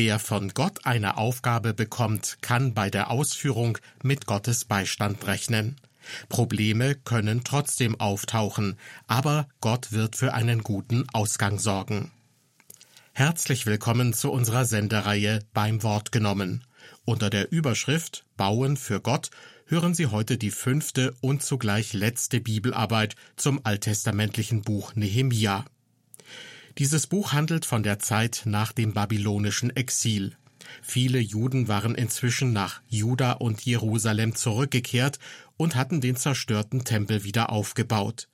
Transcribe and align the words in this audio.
Wer 0.00 0.20
von 0.20 0.50
Gott 0.50 0.86
eine 0.86 1.16
Aufgabe 1.16 1.74
bekommt, 1.74 2.38
kann 2.40 2.72
bei 2.72 2.88
der 2.88 3.10
Ausführung 3.10 3.78
mit 4.00 4.26
Gottes 4.26 4.64
Beistand 4.64 5.26
rechnen. 5.26 5.74
Probleme 6.28 6.94
können 6.94 7.42
trotzdem 7.42 7.98
auftauchen, 7.98 8.78
aber 9.08 9.48
Gott 9.60 9.90
wird 9.90 10.14
für 10.14 10.34
einen 10.34 10.62
guten 10.62 11.04
Ausgang 11.12 11.58
sorgen. 11.58 12.12
Herzlich 13.12 13.66
willkommen 13.66 14.12
zu 14.12 14.30
unserer 14.30 14.66
Sendereihe 14.66 15.40
beim 15.52 15.82
Wort 15.82 16.12
genommen. 16.12 16.62
Unter 17.04 17.28
der 17.28 17.50
Überschrift 17.50 18.24
Bauen 18.36 18.76
für 18.76 19.00
Gott 19.00 19.32
hören 19.66 19.94
Sie 19.94 20.06
heute 20.06 20.38
die 20.38 20.52
fünfte 20.52 21.12
und 21.22 21.42
zugleich 21.42 21.92
letzte 21.92 22.40
Bibelarbeit 22.40 23.16
zum 23.34 23.62
alttestamentlichen 23.64 24.62
Buch 24.62 24.94
Nehemia. 24.94 25.64
Dieses 26.78 27.08
Buch 27.08 27.32
handelt 27.32 27.66
von 27.66 27.82
der 27.82 27.98
Zeit 27.98 28.42
nach 28.44 28.72
dem 28.72 28.92
babylonischen 28.92 29.74
Exil. 29.74 30.36
Viele 30.80 31.18
Juden 31.18 31.66
waren 31.66 31.96
inzwischen 31.96 32.52
nach 32.52 32.82
Juda 32.88 33.32
und 33.32 33.64
Jerusalem 33.64 34.36
zurückgekehrt 34.36 35.18
und 35.56 35.74
hatten 35.74 36.00
den 36.00 36.14
zerstörten 36.14 36.84
Tempel 36.84 37.24
wieder 37.24 37.50
aufgebaut. 37.50 38.28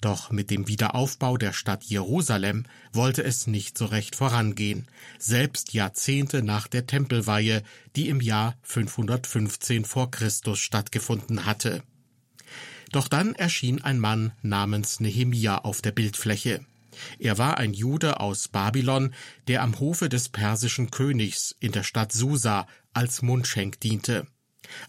Doch 0.00 0.30
mit 0.30 0.50
dem 0.50 0.68
Wiederaufbau 0.68 1.36
der 1.36 1.52
Stadt 1.52 1.82
Jerusalem 1.84 2.64
wollte 2.92 3.24
es 3.24 3.48
nicht 3.48 3.76
so 3.76 3.86
recht 3.86 4.14
vorangehen, 4.14 4.86
selbst 5.18 5.72
Jahrzehnte 5.72 6.42
nach 6.42 6.68
der 6.68 6.86
Tempelweihe, 6.86 7.62
die 7.96 8.08
im 8.08 8.20
Jahr 8.20 8.56
515 8.62 9.84
vor 9.84 10.10
Christus 10.10 10.60
stattgefunden 10.60 11.44
hatte. 11.44 11.82
Doch 12.92 13.08
dann 13.08 13.34
erschien 13.34 13.82
ein 13.82 13.98
Mann 13.98 14.32
namens 14.42 15.00
Nehemia 15.00 15.58
auf 15.58 15.82
der 15.82 15.92
Bildfläche. 15.92 16.64
Er 17.18 17.38
war 17.38 17.58
ein 17.58 17.72
Jude 17.72 18.20
aus 18.20 18.48
Babylon, 18.48 19.14
der 19.48 19.62
am 19.62 19.78
Hofe 19.78 20.08
des 20.08 20.28
persischen 20.28 20.90
Königs 20.90 21.54
in 21.60 21.72
der 21.72 21.82
Stadt 21.82 22.12
Susa 22.12 22.66
als 22.92 23.22
Mundschenk 23.22 23.80
diente. 23.80 24.26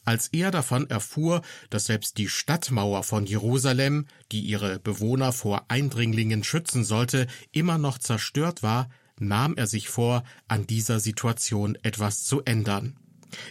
Als 0.06 0.28
er 0.28 0.52
davon 0.52 0.90
erfuhr, 0.90 1.42
dass 1.70 1.86
selbst 1.86 2.18
die 2.18 2.28
Stadtmauer 2.28 3.04
von 3.04 3.26
Jerusalem, 3.26 4.06
die 4.32 4.42
ihre 4.42 4.80
Bewohner 4.80 5.32
vor 5.32 5.66
Eindringlingen 5.70 6.44
schützen 6.44 6.84
sollte, 6.84 7.28
immer 7.52 7.78
noch 7.78 7.98
zerstört 7.98 8.64
war, 8.64 8.90
nahm 9.18 9.56
er 9.56 9.68
sich 9.68 9.90
vor, 9.90 10.24
an 10.48 10.68
dieser 10.68 11.00
Situation 11.00 11.78
etwas 11.84 12.24
zu 12.24 12.42
ändern. 12.44 12.98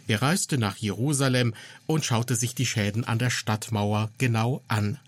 Er 0.06 0.20
reiste 0.20 0.58
nach 0.58 0.77
Jerusalem 0.77 1.55
und 1.86 2.05
schaute 2.05 2.36
sich 2.36 2.55
die 2.55 2.67
Schäden 2.67 3.05
an 3.05 3.19
der 3.19 3.30
Stadtmauer 3.30 4.11
genau 4.19 4.62
an. 4.69 4.98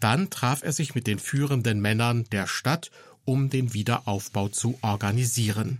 Dann 0.00 0.30
traf 0.30 0.62
er 0.62 0.72
sich 0.72 0.94
mit 0.94 1.06
den 1.06 1.18
führenden 1.18 1.80
Männern 1.80 2.24
der 2.32 2.46
Stadt, 2.46 2.90
um 3.24 3.50
den 3.50 3.74
Wiederaufbau 3.74 4.48
zu 4.48 4.78
organisieren. 4.82 5.78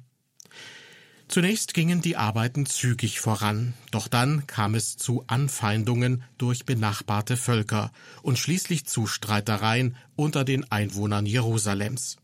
Zunächst 1.28 1.72
gingen 1.72 2.02
die 2.02 2.16
Arbeiten 2.16 2.66
zügig 2.66 3.18
voran, 3.18 3.72
doch 3.90 4.06
dann 4.06 4.46
kam 4.46 4.74
es 4.74 4.98
zu 4.98 5.24
Anfeindungen 5.28 6.24
durch 6.36 6.66
benachbarte 6.66 7.38
Völker 7.38 7.90
und 8.20 8.38
schließlich 8.38 8.84
zu 8.84 9.06
Streitereien 9.06 9.96
unter 10.14 10.44
den 10.44 10.70
Einwohnern 10.70 11.24
Jerusalems. 11.24 12.18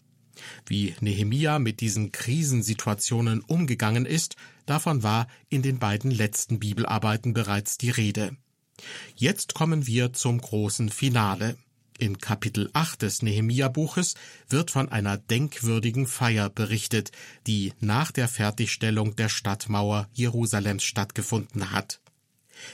Wie 0.66 0.94
Nehemia 1.00 1.58
mit 1.58 1.80
diesen 1.80 2.12
Krisensituationen 2.12 3.40
umgegangen 3.40 4.04
ist, 4.04 4.36
davon 4.66 5.02
war 5.02 5.26
in 5.48 5.62
den 5.62 5.78
beiden 5.78 6.10
letzten 6.10 6.58
Bibelarbeiten 6.58 7.32
bereits 7.32 7.78
die 7.78 7.90
Rede. 7.90 8.36
Jetzt 9.16 9.54
kommen 9.54 9.86
wir 9.86 10.12
zum 10.12 10.40
großen 10.40 10.88
Finale. 10.88 11.56
In 11.98 12.18
Kapitel 12.18 12.70
8 12.74 13.02
des 13.02 13.22
Nehemia-Buches 13.22 14.14
wird 14.48 14.70
von 14.70 14.88
einer 14.88 15.18
denkwürdigen 15.18 16.06
Feier 16.06 16.48
berichtet, 16.48 17.10
die 17.48 17.72
nach 17.80 18.12
der 18.12 18.28
Fertigstellung 18.28 19.16
der 19.16 19.28
Stadtmauer 19.28 20.08
Jerusalems 20.12 20.84
stattgefunden 20.84 21.72
hat. 21.72 22.00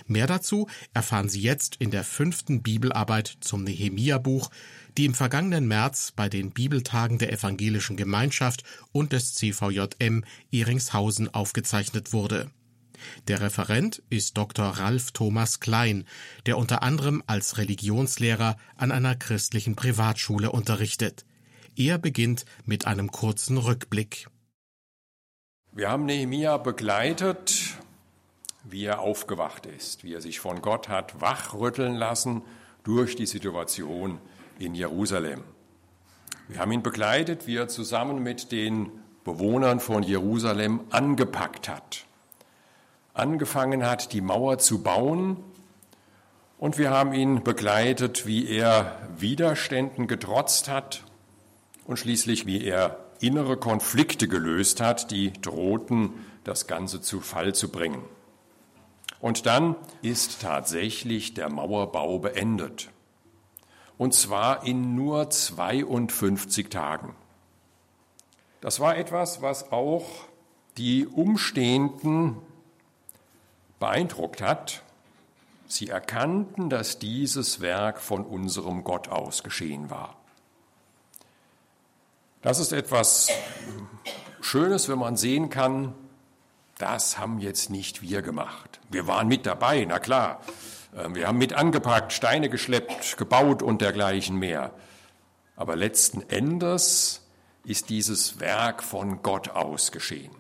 Mehr 0.07 0.27
dazu 0.27 0.69
erfahren 0.93 1.29
Sie 1.29 1.41
jetzt 1.41 1.77
in 1.77 1.91
der 1.91 2.05
fünften 2.05 2.63
Bibelarbeit 2.63 3.37
zum 3.41 3.65
Nehemia-Buch, 3.65 4.51
die 4.97 5.07
im 5.07 5.15
vergangenen 5.15 5.67
März 5.67 6.13
bei 6.15 6.29
den 6.29 6.51
Bibeltagen 6.51 7.19
der 7.19 7.33
Evangelischen 7.33 7.97
Gemeinschaft 7.97 8.63
und 8.93 9.13
des 9.13 9.35
CVJM 9.35 10.25
Ehringshausen 10.53 11.33
aufgezeichnet 11.33 12.13
wurde. 12.13 12.51
Der 13.29 13.41
Referent 13.41 14.03
ist 14.11 14.37
Dr. 14.37 14.67
Ralf 14.67 15.13
Thomas 15.13 15.61
Klein, 15.61 16.05
der 16.47 16.59
unter 16.59 16.83
anderem 16.83 17.23
als 17.27 17.59
Religionslehrer 17.59 18.57
an 18.77 18.93
einer 18.93 19.15
christlichen 19.15 19.77
Privatschule 19.77 20.51
unterrichtet. 20.51 21.25
Er 21.77 21.99
beginnt 21.99 22.45
mit 22.65 22.87
einem 22.87 23.11
kurzen 23.11 23.59
Rückblick. 23.59 24.29
Wir 25.73 25.91
haben 25.91 26.07
Nehemia 26.07 26.57
begleitet, 26.57 27.75
wie 28.63 28.85
er 28.85 29.01
aufgewacht 29.01 29.67
ist, 29.67 30.05
wie 30.05 30.15
er 30.15 30.21
sich 30.21 30.39
von 30.39 30.63
Gott 30.63 30.89
hat 30.89 31.21
wachrütteln 31.21 31.95
lassen 31.95 32.43
durch 32.85 33.17
die 33.17 33.27
Situation 33.27 34.21
in 34.59 34.75
Jerusalem. 34.75 35.43
Wir 36.47 36.59
haben 36.59 36.73
ihn 36.73 36.83
begleitet, 36.83 37.47
wie 37.47 37.57
er 37.57 37.69
zusammen 37.69 38.23
mit 38.23 38.53
den 38.53 38.91
Bewohnern 39.25 39.81
von 39.81 40.03
Jerusalem 40.03 40.81
angepackt 40.91 41.69
hat 41.69 42.07
angefangen 43.15 43.87
hat, 43.87 44.13
die 44.13 44.21
Mauer 44.21 44.59
zu 44.59 44.83
bauen. 44.83 45.39
Und 46.59 46.79
wir 46.79 46.91
haben 46.91 47.13
ihn 47.15 47.43
begleitet, 47.43 48.27
wie 48.27 48.49
er 48.49 48.99
Widerständen 49.17 50.07
getrotzt 50.07 50.69
hat 50.69 51.05
und 51.87 51.99
schließlich, 51.99 52.47
wie 52.47 52.65
er 52.65 52.99
innere 53.21 53.57
Konflikte 53.57 54.29
gelöst 54.29 54.81
hat, 54.81 55.11
die 55.11 55.33
drohten, 55.33 56.13
das 56.43 56.67
Ganze 56.67 57.01
zu 57.01 57.21
Fall 57.21 57.55
zu 57.55 57.71
bringen. 57.71 58.03
Und 59.21 59.47
dann 59.47 59.77
ist 60.03 60.43
tatsächlich 60.43 61.33
der 61.33 61.49
Mauerbau 61.49 62.19
beendet. 62.19 62.91
Und 63.97 64.13
zwar 64.13 64.67
in 64.67 64.95
nur 64.95 65.31
52 65.31 66.69
Tagen. 66.69 67.15
Das 68.61 68.81
war 68.81 68.97
etwas, 68.97 69.41
was 69.41 69.73
auch 69.73 70.05
die 70.77 71.07
Umstehenden 71.07 72.37
beeindruckt 73.85 74.41
hat. 74.41 74.83
Sie 75.67 75.91
erkannten, 75.91 76.71
dass 76.71 76.99
dieses 76.99 77.61
Werk 77.61 78.01
von 78.01 78.25
unserem 78.25 78.83
Gott 78.83 79.09
aus 79.09 79.43
geschehen 79.43 79.91
war. 79.91 80.17
Das 82.41 82.59
ist 82.61 82.73
etwas 82.73 83.29
Schönes, 84.41 84.89
wenn 84.89 84.99
man 84.99 85.19
sehen 85.19 85.51
kann, 85.51 85.93
das 86.79 87.19
haben 87.19 87.41
jetzt 87.41 87.69
nicht 87.69 88.01
wir 88.01 88.23
gemacht. 88.23 88.81
Wir 88.89 89.07
waren 89.07 89.29
mit 89.29 89.45
dabei, 89.45 89.85
na 89.87 89.99
klar. 89.99 90.41
Ähm, 90.97 91.15
wir 91.15 91.29
haben 91.29 91.37
mit 91.37 91.53
angepackt, 91.53 92.15
Steine 92.15 92.49
geschleppt, 92.49 93.19
gebaut 93.19 93.63
und 93.63 93.83
dergleichen 93.83 94.39
mehr. 94.39 94.73
Aber 95.57 95.77
letzten 95.77 96.23
Endes 96.31 97.21
ist 97.65 97.91
dieses 97.91 98.41
Werk 98.41 98.83
von 98.83 99.23
Gott 99.23 99.51
aus 99.51 99.93
geschehen. 99.93 100.35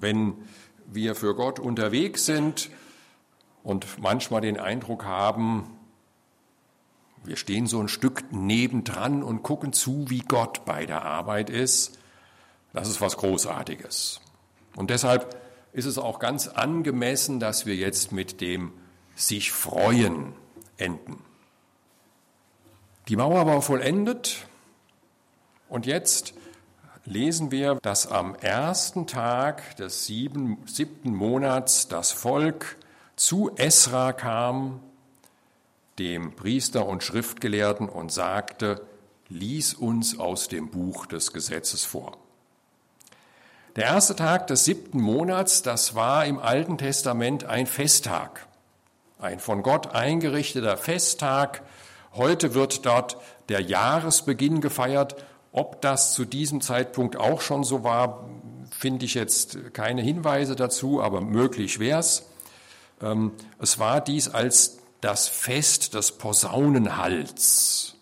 Wenn 0.00 0.34
wir 0.90 1.14
für 1.14 1.34
Gott 1.34 1.58
unterwegs 1.58 2.26
sind 2.26 2.70
und 3.62 3.98
manchmal 3.98 4.40
den 4.40 4.58
Eindruck 4.58 5.04
haben, 5.04 5.78
wir 7.24 7.36
stehen 7.36 7.66
so 7.66 7.80
ein 7.80 7.88
Stück 7.88 8.32
nebendran 8.32 9.22
und 9.22 9.42
gucken 9.42 9.72
zu, 9.72 10.08
wie 10.08 10.20
Gott 10.20 10.64
bei 10.64 10.86
der 10.86 11.02
Arbeit 11.02 11.50
ist. 11.50 11.98
Das 12.72 12.88
ist 12.88 13.00
was 13.00 13.16
Großartiges. 13.16 14.20
Und 14.76 14.90
deshalb 14.90 15.36
ist 15.72 15.84
es 15.84 15.98
auch 15.98 16.18
ganz 16.18 16.48
angemessen, 16.48 17.40
dass 17.40 17.66
wir 17.66 17.76
jetzt 17.76 18.12
mit 18.12 18.40
dem 18.40 18.72
sich 19.14 19.52
freuen 19.52 20.32
enden. 20.76 21.22
Die 23.08 23.16
Mauer 23.16 23.46
war 23.46 23.62
vollendet 23.62 24.46
und 25.68 25.86
jetzt 25.86 26.34
lesen 27.08 27.50
wir, 27.50 27.76
dass 27.76 28.06
am 28.06 28.34
ersten 28.34 29.06
Tag 29.06 29.76
des 29.76 30.04
sieben, 30.04 30.58
siebten 30.66 31.14
Monats 31.14 31.88
das 31.88 32.12
Volk 32.12 32.76
zu 33.16 33.50
Esra 33.56 34.12
kam, 34.12 34.80
dem 35.98 36.36
Priester 36.36 36.86
und 36.86 37.02
Schriftgelehrten, 37.02 37.88
und 37.88 38.12
sagte, 38.12 38.82
lies 39.28 39.74
uns 39.74 40.18
aus 40.18 40.48
dem 40.48 40.70
Buch 40.70 41.06
des 41.06 41.32
Gesetzes 41.32 41.84
vor. 41.84 42.18
Der 43.76 43.84
erste 43.84 44.14
Tag 44.14 44.46
des 44.46 44.64
siebten 44.64 45.00
Monats, 45.00 45.62
das 45.62 45.94
war 45.94 46.26
im 46.26 46.38
Alten 46.38 46.78
Testament 46.78 47.44
ein 47.44 47.66
Festtag, 47.66 48.46
ein 49.18 49.40
von 49.40 49.62
Gott 49.62 49.94
eingerichteter 49.94 50.76
Festtag. 50.76 51.62
Heute 52.14 52.54
wird 52.54 52.86
dort 52.86 53.16
der 53.48 53.60
Jahresbeginn 53.60 54.60
gefeiert 54.60 55.16
ob 55.52 55.80
das 55.80 56.14
zu 56.14 56.24
diesem 56.24 56.60
Zeitpunkt 56.60 57.16
auch 57.16 57.40
schon 57.40 57.64
so 57.64 57.84
war, 57.84 58.28
finde 58.70 59.04
ich 59.04 59.14
jetzt 59.14 59.74
keine 59.74 60.02
Hinweise 60.02 60.56
dazu, 60.56 61.02
aber 61.02 61.20
möglich 61.20 61.78
wäre 61.78 62.00
es. 62.00 62.26
Ähm, 63.00 63.32
es 63.58 63.78
war 63.78 64.00
dies 64.00 64.28
als 64.28 64.78
das 65.00 65.28
Fest 65.28 65.94
des 65.94 66.12
Posaunenhals 66.12 67.96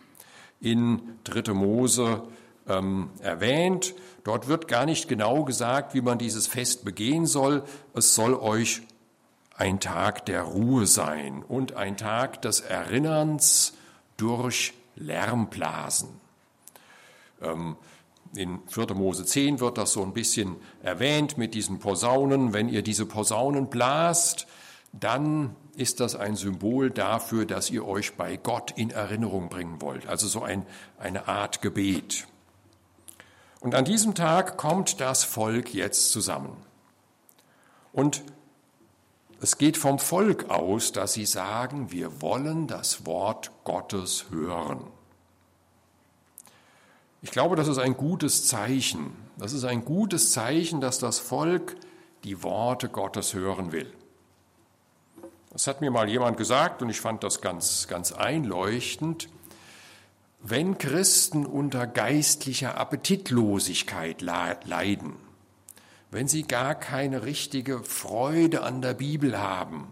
in 0.61 1.01
3. 1.25 1.53
Mose 1.53 2.23
ähm, 2.69 3.11
erwähnt. 3.21 3.95
Dort 4.25 4.49
wird 4.49 4.67
gar 4.69 4.87
nicht 4.87 5.09
genau 5.09 5.45
gesagt, 5.45 5.95
wie 5.95 6.01
man 6.01 6.19
dieses 6.19 6.47
Fest 6.47 6.85
begehen 6.85 7.27
soll. 7.27 7.63
Es 7.95 8.15
soll 8.15 8.35
euch 8.35 8.83
ein 9.57 9.81
Tag 9.81 10.27
der 10.27 10.43
Ruhe 10.43 10.87
sein 10.87 11.43
und 11.43 11.75
ein 11.75 11.97
Tag 11.97 12.43
des 12.43 12.61
Erinnerns 12.61 13.75
durch 14.17 14.75
Lärmblasen. 14.97 16.26
Ähm, 17.43 17.77
in 18.35 18.61
4. 18.67 18.95
Mose 18.95 19.25
10 19.25 19.61
wird 19.61 19.79
das 19.79 19.93
so 19.93 20.03
ein 20.03 20.13
bisschen 20.13 20.57
erwähnt 20.83 21.39
mit 21.39 21.55
diesen 21.55 21.79
Posaunen. 21.79 22.53
Wenn 22.53 22.69
ihr 22.69 22.83
diese 22.83 23.07
Posaunen 23.07 23.69
blast, 23.69 24.47
dann 24.93 25.55
ist 25.77 26.01
das 26.01 26.17
ein 26.17 26.37
Symbol 26.37 26.91
dafür, 26.91 27.47
dass 27.47 27.71
ihr 27.71 27.87
euch 27.87 28.17
bei 28.17 28.37
Gott 28.37 28.73
in 28.73 28.91
Erinnerung 28.91 29.49
bringen 29.49 29.81
wollt. 29.81 30.07
Also 30.07 30.27
so 30.27 30.43
ein, 30.43 30.67
eine 30.99 31.29
Art 31.29 31.63
Gebet. 31.63 32.27
Und 33.61 33.75
an 33.75 33.85
diesem 33.85 34.15
Tag 34.15 34.57
kommt 34.57 35.01
das 35.01 35.25
Volk 35.25 35.75
jetzt 35.75 36.11
zusammen. 36.13 36.57
Und 37.93 38.23
es 39.41 39.59
geht 39.59 39.77
vom 39.77 39.99
Volk 39.99 40.51
aus, 40.51 40.93
dass 40.93 41.13
sie 41.13 41.27
sagen, 41.27 41.91
wir 41.91 42.23
wollen 42.23 42.67
das 42.67 43.05
Wort 43.07 43.53
Gottes 43.65 44.27
hören. 44.31 44.85
Ich 47.23 47.31
glaube, 47.31 47.57
das 47.57 47.69
ist 47.69 47.79
ein 47.79 47.97
gutes 47.97 48.47
Zeichen. 48.47 49.17
Das 49.39 49.53
ist 49.53 49.65
ein 49.65 49.85
gutes 49.85 50.33
Zeichen, 50.33 50.81
dass 50.81 50.99
das 50.99 51.19
Volk 51.19 51.77
die 52.25 52.43
Worte 52.43 52.89
Gottes 52.89 53.35
hören 53.35 53.73
will. 53.73 53.93
Das 55.51 55.67
hat 55.67 55.81
mir 55.81 55.91
mal 55.91 56.09
jemand 56.09 56.37
gesagt 56.37 56.83
und 56.83 56.91
ich 56.91 57.01
fand 57.01 57.25
das 57.25 57.41
ganz, 57.41 57.89
ganz 57.89 58.13
einleuchtend. 58.13 59.29
Wenn 60.43 60.77
Christen 60.79 61.47
unter 61.47 61.87
geistlicher 61.87 62.77
Appetitlosigkeit 62.79 64.21
leiden, 64.21 65.17
wenn 66.11 66.29
sie 66.29 66.43
gar 66.43 66.75
keine 66.75 67.25
richtige 67.25 67.83
Freude 67.83 68.63
an 68.63 68.83
der 68.83 68.95
Bibel 68.95 69.39
haben, 69.39 69.89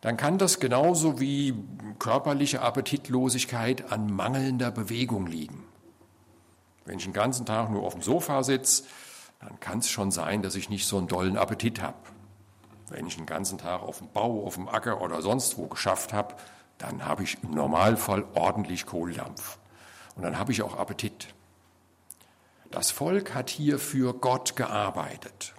dann 0.00 0.16
kann 0.16 0.38
das 0.38 0.60
genauso 0.60 1.20
wie 1.20 1.54
körperliche 1.98 2.62
Appetitlosigkeit 2.62 3.90
an 3.90 4.12
mangelnder 4.12 4.70
Bewegung 4.70 5.26
liegen. 5.26 5.64
Wenn 6.84 6.98
ich 6.98 7.04
den 7.04 7.12
ganzen 7.12 7.44
Tag 7.44 7.70
nur 7.70 7.82
auf 7.82 7.94
dem 7.94 8.02
Sofa 8.02 8.42
sitze, 8.42 8.84
dann 9.40 9.58
kann 9.60 9.80
es 9.80 9.88
schon 9.88 10.10
sein, 10.10 10.42
dass 10.42 10.54
ich 10.54 10.70
nicht 10.70 10.86
so 10.86 10.98
einen 10.98 11.08
dollen 11.08 11.36
Appetit 11.36 11.82
habe. 11.82 11.98
Wenn 12.88 13.06
ich 13.06 13.16
den 13.16 13.26
ganzen 13.26 13.58
Tag 13.58 13.82
auf 13.82 13.98
dem 13.98 14.08
Bau, 14.10 14.46
auf 14.46 14.54
dem 14.54 14.68
Acker 14.68 15.00
oder 15.00 15.20
sonst 15.20 15.58
wo 15.58 15.66
geschafft 15.66 16.12
habe, 16.12 16.34
dann 16.78 17.04
habe 17.04 17.24
ich 17.24 17.42
im 17.42 17.50
Normalfall 17.50 18.24
ordentlich 18.34 18.86
Kohldampf. 18.86 19.58
Und 20.16 20.22
dann 20.22 20.38
habe 20.38 20.52
ich 20.52 20.62
auch 20.62 20.78
Appetit. 20.78 21.34
Das 22.70 22.90
Volk 22.90 23.34
hat 23.34 23.50
hier 23.50 23.78
für 23.78 24.14
Gott 24.14 24.56
gearbeitet. 24.56 25.54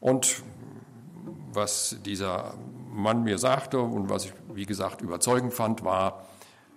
Und 0.00 0.42
was 1.52 1.96
dieser 2.04 2.54
Mann 2.96 3.24
mir 3.24 3.38
sagte 3.38 3.80
und 3.80 4.08
was 4.08 4.26
ich, 4.26 4.32
wie 4.52 4.66
gesagt, 4.66 5.02
überzeugend 5.02 5.52
fand, 5.52 5.84
war, 5.84 6.26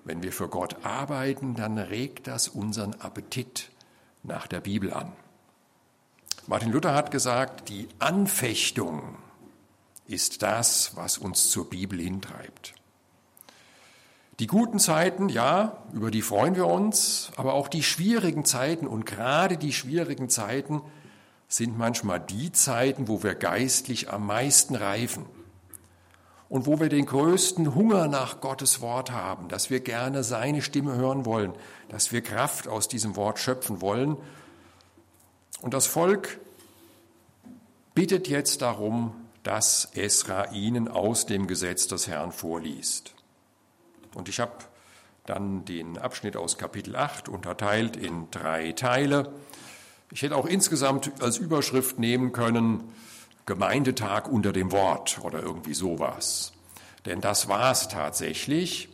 wenn 0.04 0.24
wir 0.24 0.32
für 0.32 0.48
Gott 0.48 0.84
arbeiten, 0.84 1.56
dann 1.56 1.78
regt 1.78 2.28
das 2.28 2.48
unseren 2.48 2.96
Appetit 2.96 3.70
nach 4.24 4.48
der 4.48 4.60
Bibel 4.60 4.94
an. 4.94 5.14
Martin 6.48 6.72
Luther 6.72 6.96
hat 6.96 7.12
gesagt, 7.12 7.70
die 7.70 7.88
Anfechtung 8.00 9.18
ist 10.08 10.42
das, 10.42 10.96
was 10.96 11.18
uns 11.18 11.52
zur 11.52 11.70
Bibel 11.70 12.00
hintreibt. 12.00 12.74
Die 14.40 14.48
guten 14.48 14.80
Zeiten, 14.80 15.30
ja, 15.30 15.84
über 15.94 16.12
die 16.12 16.22
freuen 16.22 16.56
wir 16.56 16.66
uns, 16.66 17.32
aber 17.36 17.54
auch 17.54 17.68
die 17.68 17.84
schwierigen 17.84 18.46
Zeiten 18.46 18.88
und 18.88 19.06
gerade 19.06 19.58
die 19.58 19.74
schwierigen 19.74 20.30
Zeiten 20.30 20.82
sind 21.48 21.78
manchmal 21.78 22.20
die 22.20 22.52
Zeiten, 22.52 23.08
wo 23.08 23.22
wir 23.22 23.36
geistlich 23.36 24.12
am 24.12 24.26
meisten 24.26 24.76
reifen 24.76 25.26
und 26.50 26.66
wo 26.66 26.80
wir 26.80 26.90
den 26.90 27.06
größten 27.06 27.76
Hunger 27.76 28.08
nach 28.08 28.42
Gottes 28.42 28.82
Wort 28.82 29.12
haben, 29.12 29.48
dass 29.48 29.70
wir 29.70 29.80
gerne 29.80 30.24
seine 30.24 30.62
Stimme 30.64 30.96
hören 30.96 31.26
wollen, 31.26 31.54
dass 31.90 32.12
wir 32.12 32.22
Kraft 32.22 32.68
aus 32.68 32.88
diesem 32.88 33.16
Wort 33.16 33.38
schöpfen 33.40 33.82
wollen. 33.82 34.18
Und 35.62 35.76
das 35.76 35.86
Volk 35.86 36.40
bittet 37.94 38.28
jetzt 38.28 38.64
darum, 38.64 39.14
dass 39.44 39.90
Esra 39.94 40.52
ihnen 40.52 40.88
aus 40.88 41.28
dem 41.28 41.48
Gesetz 41.48 41.88
des 41.88 42.08
Herrn 42.08 42.32
vorliest. 42.32 43.14
Und 44.16 44.28
ich 44.28 44.40
habe 44.40 44.54
dann 45.26 45.66
den 45.66 46.00
Abschnitt 46.00 46.36
aus 46.36 46.58
Kapitel 46.58 46.96
8 46.96 47.30
unterteilt 47.30 47.96
in 47.96 48.32
drei 48.32 48.72
Teile. 48.72 49.32
Ich 50.12 50.24
hätte 50.24 50.36
auch 50.36 50.48
insgesamt 50.48 51.22
als 51.22 51.38
Überschrift 51.38 52.00
nehmen 52.00 52.32
können, 52.32 52.92
Gemeindetag 53.50 54.28
unter 54.28 54.54
dem 54.54 54.72
Wort 54.72 55.20
oder 55.24 55.42
irgendwie 55.42 55.74
sowas. 55.74 56.54
Denn 57.08 57.20
das 57.20 57.48
war 57.48 57.72
es 57.72 57.88
tatsächlich. 57.88 58.90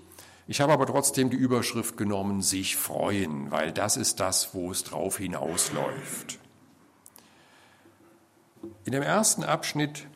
Ich 0.48 0.62
habe 0.62 0.72
aber 0.72 0.86
trotzdem 0.86 1.30
die 1.30 1.36
Überschrift 1.36 1.98
genommen, 1.98 2.42
sich 2.42 2.78
freuen, 2.78 3.52
weil 3.52 3.74
das 3.74 3.98
ist 3.98 4.22
das, 4.22 4.54
wo 4.54 4.72
es 4.72 4.86
drauf 4.86 5.18
hinausläuft. 5.18 6.40
In 8.86 8.94
dem 8.94 9.04
ersten 9.04 9.44
Abschnitt 9.44 10.08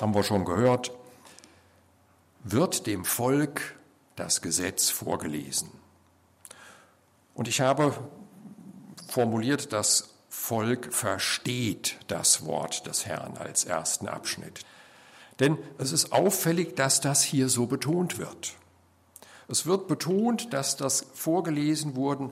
haben 0.00 0.12
wir 0.12 0.24
schon 0.24 0.44
gehört, 0.44 0.90
wird 2.42 2.88
dem 2.88 3.04
Volk 3.04 3.76
das 4.16 4.42
Gesetz 4.42 4.90
vorgelesen. 4.90 5.70
Und 7.32 7.46
ich 7.46 7.60
habe 7.60 7.94
formuliert, 9.06 9.72
das 9.72 10.15
Volk 10.38 10.94
versteht 10.94 11.98
das 12.06 12.44
Wort 12.44 12.86
des 12.86 13.04
Herrn 13.04 13.36
als 13.36 13.64
ersten 13.64 14.06
Abschnitt. 14.06 14.60
Denn 15.40 15.58
es 15.78 15.90
ist 15.90 16.12
auffällig, 16.12 16.76
dass 16.76 17.00
das 17.00 17.24
hier 17.24 17.48
so 17.48 17.66
betont 17.66 18.18
wird. 18.18 18.54
Es 19.48 19.66
wird 19.66 19.88
betont, 19.88 20.52
dass 20.52 20.76
das 20.76 21.06
vorgelesen 21.14 21.96
wurden 21.96 22.30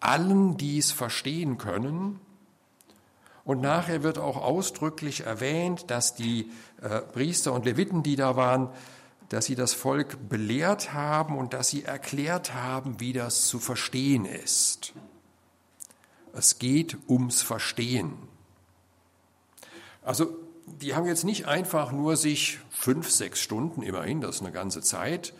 allen, 0.00 0.58
die 0.58 0.76
es 0.76 0.92
verstehen 0.92 1.56
können. 1.56 2.20
Und 3.44 3.62
nachher 3.62 4.02
wird 4.02 4.18
auch 4.18 4.36
ausdrücklich 4.36 5.22
erwähnt, 5.22 5.90
dass 5.90 6.14
die 6.14 6.50
äh, 6.82 7.00
Priester 7.00 7.54
und 7.54 7.64
Leviten, 7.64 8.02
die 8.02 8.16
da 8.16 8.36
waren, 8.36 8.68
dass 9.30 9.46
sie 9.46 9.54
das 9.54 9.72
Volk 9.72 10.28
belehrt 10.28 10.92
haben 10.92 11.38
und 11.38 11.54
dass 11.54 11.70
sie 11.70 11.84
erklärt 11.84 12.52
haben, 12.52 13.00
wie 13.00 13.14
das 13.14 13.46
zu 13.46 13.58
verstehen 13.58 14.26
ist. 14.26 14.92
Es 16.36 16.58
geht 16.58 16.96
ums 17.08 17.42
Verstehen. 17.42 18.14
Also 20.02 20.36
die 20.66 20.94
haben 20.94 21.06
jetzt 21.06 21.24
nicht 21.24 21.46
einfach 21.46 21.92
nur 21.92 22.16
sich 22.16 22.58
fünf, 22.70 23.10
sechs 23.10 23.40
Stunden, 23.40 23.82
immerhin, 23.82 24.20
das 24.20 24.36
ist 24.36 24.42
eine 24.42 24.52
ganze 24.52 24.80
Zeit, 24.80 25.32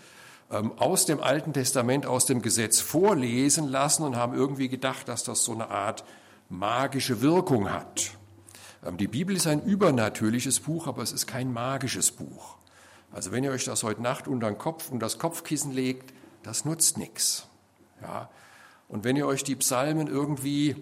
ähm, 0.50 0.72
aus 0.78 1.06
dem 1.06 1.20
Alten 1.20 1.52
Testament, 1.52 2.06
aus 2.06 2.26
dem 2.26 2.42
Gesetz 2.42 2.80
vorlesen 2.80 3.68
lassen 3.68 4.04
und 4.04 4.16
haben 4.16 4.34
irgendwie 4.34 4.68
gedacht, 4.68 5.08
dass 5.08 5.24
das 5.24 5.42
so 5.44 5.52
eine 5.52 5.70
Art 5.70 6.04
magische 6.48 7.20
Wirkung 7.20 7.70
hat. 7.70 8.12
Ähm, 8.84 8.96
die 8.96 9.08
Bibel 9.08 9.34
ist 9.36 9.46
ein 9.46 9.62
übernatürliches 9.62 10.60
Buch, 10.60 10.86
aber 10.86 11.02
es 11.02 11.12
ist 11.12 11.26
kein 11.26 11.52
magisches 11.52 12.10
Buch. 12.10 12.56
Also 13.12 13.32
wenn 13.32 13.44
ihr 13.44 13.52
euch 13.52 13.64
das 13.64 13.82
heute 13.82 14.02
Nacht 14.02 14.28
unter 14.28 14.48
den 14.48 14.58
Kopf 14.58 14.90
und 14.90 15.00
das 15.00 15.18
Kopfkissen 15.18 15.72
legt, 15.72 16.12
das 16.42 16.64
nutzt 16.64 16.98
nichts. 16.98 17.46
Ja. 18.02 18.28
Und 18.94 19.02
wenn 19.02 19.16
ihr 19.16 19.26
euch 19.26 19.42
die 19.42 19.56
Psalmen 19.56 20.06
irgendwie, 20.06 20.76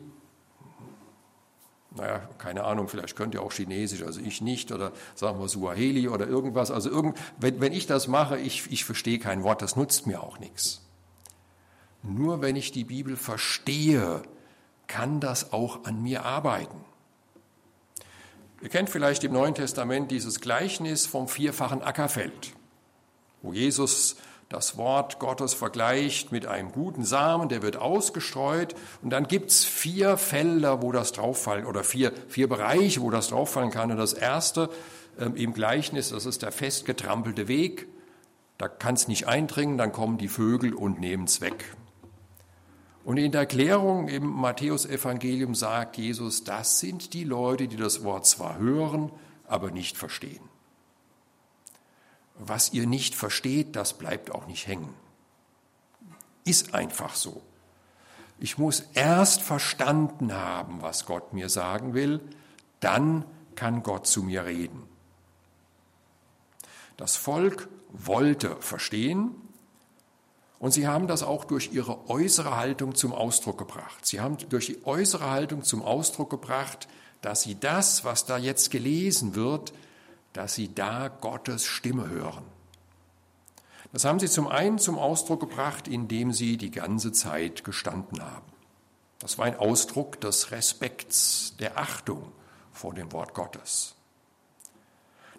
naja, 1.96 2.28
keine 2.36 2.64
Ahnung, 2.64 2.88
vielleicht 2.88 3.16
könnt 3.16 3.32
ihr 3.32 3.40
auch 3.40 3.54
Chinesisch, 3.54 4.02
also 4.02 4.20
ich 4.20 4.42
nicht, 4.42 4.70
oder 4.70 4.92
sagen 5.14 5.40
wir 5.40 5.48
Suaheli 5.48 6.08
oder 6.08 6.26
irgendwas, 6.26 6.70
also 6.70 6.90
irgend, 6.90 7.18
wenn, 7.40 7.62
wenn 7.62 7.72
ich 7.72 7.86
das 7.86 8.08
mache, 8.08 8.38
ich, 8.38 8.70
ich 8.70 8.84
verstehe 8.84 9.18
kein 9.18 9.42
Wort, 9.44 9.62
das 9.62 9.76
nutzt 9.76 10.06
mir 10.06 10.22
auch 10.22 10.38
nichts. 10.38 10.82
Nur 12.02 12.42
wenn 12.42 12.54
ich 12.54 12.70
die 12.70 12.84
Bibel 12.84 13.16
verstehe, 13.16 14.20
kann 14.88 15.20
das 15.20 15.54
auch 15.54 15.86
an 15.86 16.02
mir 16.02 16.26
arbeiten. 16.26 16.84
Ihr 18.60 18.68
kennt 18.68 18.90
vielleicht 18.90 19.24
im 19.24 19.32
Neuen 19.32 19.54
Testament 19.54 20.10
dieses 20.10 20.40
Gleichnis 20.42 21.06
vom 21.06 21.28
vierfachen 21.28 21.80
Ackerfeld, 21.80 22.52
wo 23.40 23.54
Jesus 23.54 24.16
das 24.52 24.76
Wort 24.76 25.18
Gottes 25.18 25.54
vergleicht 25.54 26.30
mit 26.30 26.46
einem 26.46 26.72
guten 26.72 27.04
Samen, 27.04 27.48
der 27.48 27.62
wird 27.62 27.76
ausgestreut 27.76 28.74
und 29.02 29.10
dann 29.10 29.26
gibt's 29.26 29.64
vier 29.64 30.18
Felder, 30.18 30.82
wo 30.82 30.92
das 30.92 31.12
drauffallen 31.12 31.64
oder 31.64 31.84
vier, 31.84 32.12
vier 32.28 32.48
Bereiche, 32.48 33.00
wo 33.00 33.10
das 33.10 33.28
drauffallen 33.28 33.70
kann. 33.70 33.90
Und 33.90 33.96
das 33.96 34.12
erste 34.12 34.68
ähm, 35.18 35.36
im 35.36 35.54
Gleichnis, 35.54 36.10
das 36.10 36.26
ist 36.26 36.42
der 36.42 36.52
festgetrampelte 36.52 37.48
Weg. 37.48 37.88
Da 38.58 38.68
kann's 38.68 39.08
nicht 39.08 39.26
eindringen, 39.26 39.78
dann 39.78 39.90
kommen 39.90 40.18
die 40.18 40.28
Vögel 40.28 40.74
und 40.74 41.00
nehmen's 41.00 41.40
weg. 41.40 41.74
Und 43.04 43.16
in 43.16 43.32
der 43.32 43.40
Erklärung 43.42 44.08
im 44.08 44.26
Matthäusevangelium 44.26 45.54
sagt 45.54 45.96
Jesus, 45.96 46.44
das 46.44 46.78
sind 46.78 47.14
die 47.14 47.24
Leute, 47.24 47.68
die 47.68 47.76
das 47.76 48.04
Wort 48.04 48.26
zwar 48.26 48.58
hören, 48.58 49.10
aber 49.48 49.70
nicht 49.70 49.96
verstehen. 49.96 50.52
Was 52.44 52.72
ihr 52.72 52.86
nicht 52.86 53.14
versteht, 53.14 53.76
das 53.76 53.94
bleibt 53.94 54.32
auch 54.32 54.46
nicht 54.46 54.66
hängen. 54.66 54.94
Ist 56.44 56.74
einfach 56.74 57.14
so. 57.14 57.42
Ich 58.38 58.58
muss 58.58 58.80
erst 58.94 59.42
verstanden 59.42 60.34
haben, 60.34 60.82
was 60.82 61.06
Gott 61.06 61.32
mir 61.32 61.48
sagen 61.48 61.94
will, 61.94 62.20
dann 62.80 63.24
kann 63.54 63.84
Gott 63.84 64.06
zu 64.06 64.24
mir 64.24 64.44
reden. 64.44 64.82
Das 66.96 67.16
Volk 67.16 67.68
wollte 67.92 68.56
verstehen 68.56 69.30
und 70.58 70.72
sie 70.72 70.88
haben 70.88 71.06
das 71.06 71.22
auch 71.22 71.44
durch 71.44 71.72
ihre 71.72 72.08
äußere 72.08 72.56
Haltung 72.56 72.94
zum 72.94 73.12
Ausdruck 73.12 73.58
gebracht. 73.58 74.04
Sie 74.04 74.20
haben 74.20 74.36
durch 74.48 74.66
die 74.66 74.84
äußere 74.84 75.30
Haltung 75.30 75.62
zum 75.62 75.82
Ausdruck 75.82 76.30
gebracht, 76.30 76.88
dass 77.20 77.42
sie 77.42 77.58
das, 77.58 78.04
was 78.04 78.26
da 78.26 78.38
jetzt 78.38 78.70
gelesen 78.70 79.34
wird, 79.34 79.72
dass 80.32 80.54
sie 80.54 80.74
da 80.74 81.08
Gottes 81.08 81.64
Stimme 81.64 82.08
hören. 82.08 82.44
Das 83.92 84.04
haben 84.04 84.18
sie 84.18 84.28
zum 84.28 84.48
einen 84.48 84.78
zum 84.78 84.98
Ausdruck 84.98 85.40
gebracht, 85.40 85.86
indem 85.86 86.32
sie 86.32 86.56
die 86.56 86.70
ganze 86.70 87.12
Zeit 87.12 87.62
gestanden 87.64 88.22
haben. 88.22 88.46
Das 89.18 89.38
war 89.38 89.44
ein 89.44 89.56
Ausdruck 89.56 90.20
des 90.20 90.50
Respekts, 90.50 91.54
der 91.60 91.78
Achtung 91.78 92.32
vor 92.72 92.94
dem 92.94 93.12
Wort 93.12 93.34
Gottes. 93.34 93.94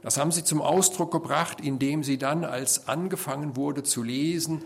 Das 0.04 0.18
haben 0.18 0.32
sie 0.32 0.44
zum 0.44 0.62
Ausdruck 0.62 1.12
gebracht, 1.12 1.62
indem 1.62 2.04
sie 2.04 2.18
dann, 2.18 2.44
als 2.44 2.88
angefangen 2.88 3.56
wurde 3.56 3.84
zu 3.84 4.04
lesen, 4.04 4.64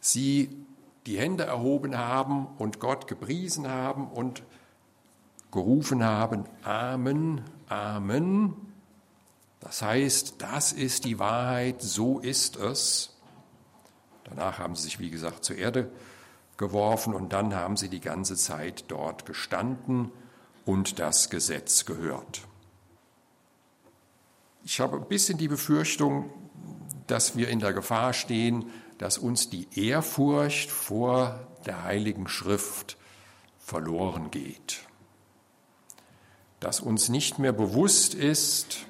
sie 0.00 0.64
die 1.06 1.18
Hände 1.18 1.44
erhoben 1.44 1.98
haben 1.98 2.46
und 2.58 2.80
Gott 2.80 3.06
gepriesen 3.06 3.68
haben 3.68 4.08
und 4.08 4.42
gerufen 5.50 6.04
haben, 6.04 6.44
Amen, 6.62 7.42
Amen, 7.68 8.54
das 9.60 9.82
heißt, 9.82 10.36
das 10.38 10.72
ist 10.72 11.04
die 11.04 11.18
Wahrheit, 11.18 11.82
so 11.82 12.20
ist 12.20 12.56
es. 12.56 13.16
Danach 14.24 14.58
haben 14.58 14.76
sie 14.76 14.82
sich, 14.82 14.98
wie 14.98 15.10
gesagt, 15.10 15.44
zur 15.44 15.56
Erde 15.56 15.90
geworfen 16.56 17.14
und 17.14 17.32
dann 17.32 17.54
haben 17.54 17.76
sie 17.76 17.88
die 17.88 18.00
ganze 18.00 18.36
Zeit 18.36 18.84
dort 18.88 19.26
gestanden 19.26 20.12
und 20.64 20.98
das 20.98 21.30
Gesetz 21.30 21.86
gehört. 21.86 22.42
Ich 24.64 24.80
habe 24.80 24.96
ein 24.96 25.08
bisschen 25.08 25.38
die 25.38 25.48
Befürchtung, 25.48 26.30
dass 27.06 27.36
wir 27.36 27.48
in 27.48 27.60
der 27.60 27.72
Gefahr 27.72 28.12
stehen, 28.12 28.66
dass 28.98 29.16
uns 29.16 29.48
die 29.48 29.68
Ehrfurcht 29.74 30.70
vor 30.70 31.46
der 31.64 31.84
Heiligen 31.84 32.28
Schrift 32.28 32.98
verloren 33.58 34.30
geht. 34.30 34.80
Dass 36.60 36.80
uns 36.80 37.08
nicht 37.08 37.38
mehr 37.38 37.52
bewusst 37.52 38.14
ist, 38.14 38.87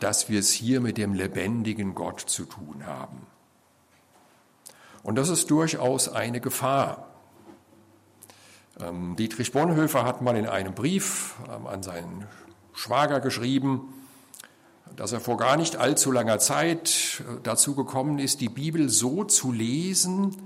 dass 0.00 0.28
wir 0.28 0.40
es 0.40 0.52
hier 0.52 0.80
mit 0.80 0.98
dem 0.98 1.14
lebendigen 1.14 1.94
Gott 1.94 2.20
zu 2.20 2.44
tun 2.44 2.86
haben. 2.86 3.26
Und 5.02 5.16
das 5.16 5.28
ist 5.28 5.50
durchaus 5.50 6.08
eine 6.08 6.40
Gefahr. 6.40 7.08
Ähm, 8.80 9.16
Dietrich 9.16 9.52
Bonhoeffer 9.52 10.04
hat 10.04 10.22
mal 10.22 10.36
in 10.36 10.46
einem 10.46 10.74
Brief 10.74 11.36
ähm, 11.48 11.66
an 11.66 11.82
seinen 11.82 12.26
Schwager 12.72 13.20
geschrieben, 13.20 13.92
dass 14.96 15.12
er 15.12 15.20
vor 15.20 15.36
gar 15.36 15.56
nicht 15.56 15.76
allzu 15.76 16.12
langer 16.12 16.38
Zeit 16.38 17.22
äh, 17.26 17.40
dazu 17.42 17.74
gekommen 17.74 18.18
ist, 18.18 18.40
die 18.40 18.48
Bibel 18.48 18.88
so 18.88 19.24
zu 19.24 19.52
lesen, 19.52 20.36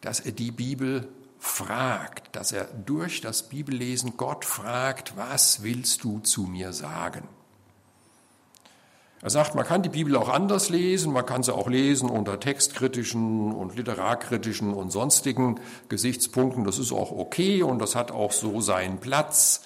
dass 0.00 0.20
er 0.20 0.32
die 0.32 0.50
Bibel 0.50 1.08
fragt, 1.38 2.34
dass 2.34 2.52
er 2.52 2.64
durch 2.64 3.20
das 3.20 3.48
Bibellesen 3.48 4.16
Gott 4.16 4.44
fragt, 4.44 5.16
was 5.16 5.62
willst 5.62 6.02
du 6.04 6.20
zu 6.20 6.42
mir 6.42 6.72
sagen? 6.72 7.28
Er 9.22 9.30
sagt, 9.30 9.54
man 9.54 9.64
kann 9.64 9.82
die 9.82 9.88
Bibel 9.88 10.14
auch 10.16 10.28
anders 10.28 10.68
lesen, 10.68 11.12
man 11.12 11.24
kann 11.24 11.42
sie 11.42 11.54
auch 11.54 11.68
lesen 11.68 12.10
unter 12.10 12.38
textkritischen 12.38 13.52
und 13.52 13.74
literarkritischen 13.74 14.74
und 14.74 14.90
sonstigen 14.90 15.58
Gesichtspunkten. 15.88 16.64
Das 16.64 16.78
ist 16.78 16.92
auch 16.92 17.12
okay 17.12 17.62
und 17.62 17.78
das 17.78 17.94
hat 17.94 18.10
auch 18.10 18.32
so 18.32 18.60
seinen 18.60 18.98
Platz. 18.98 19.62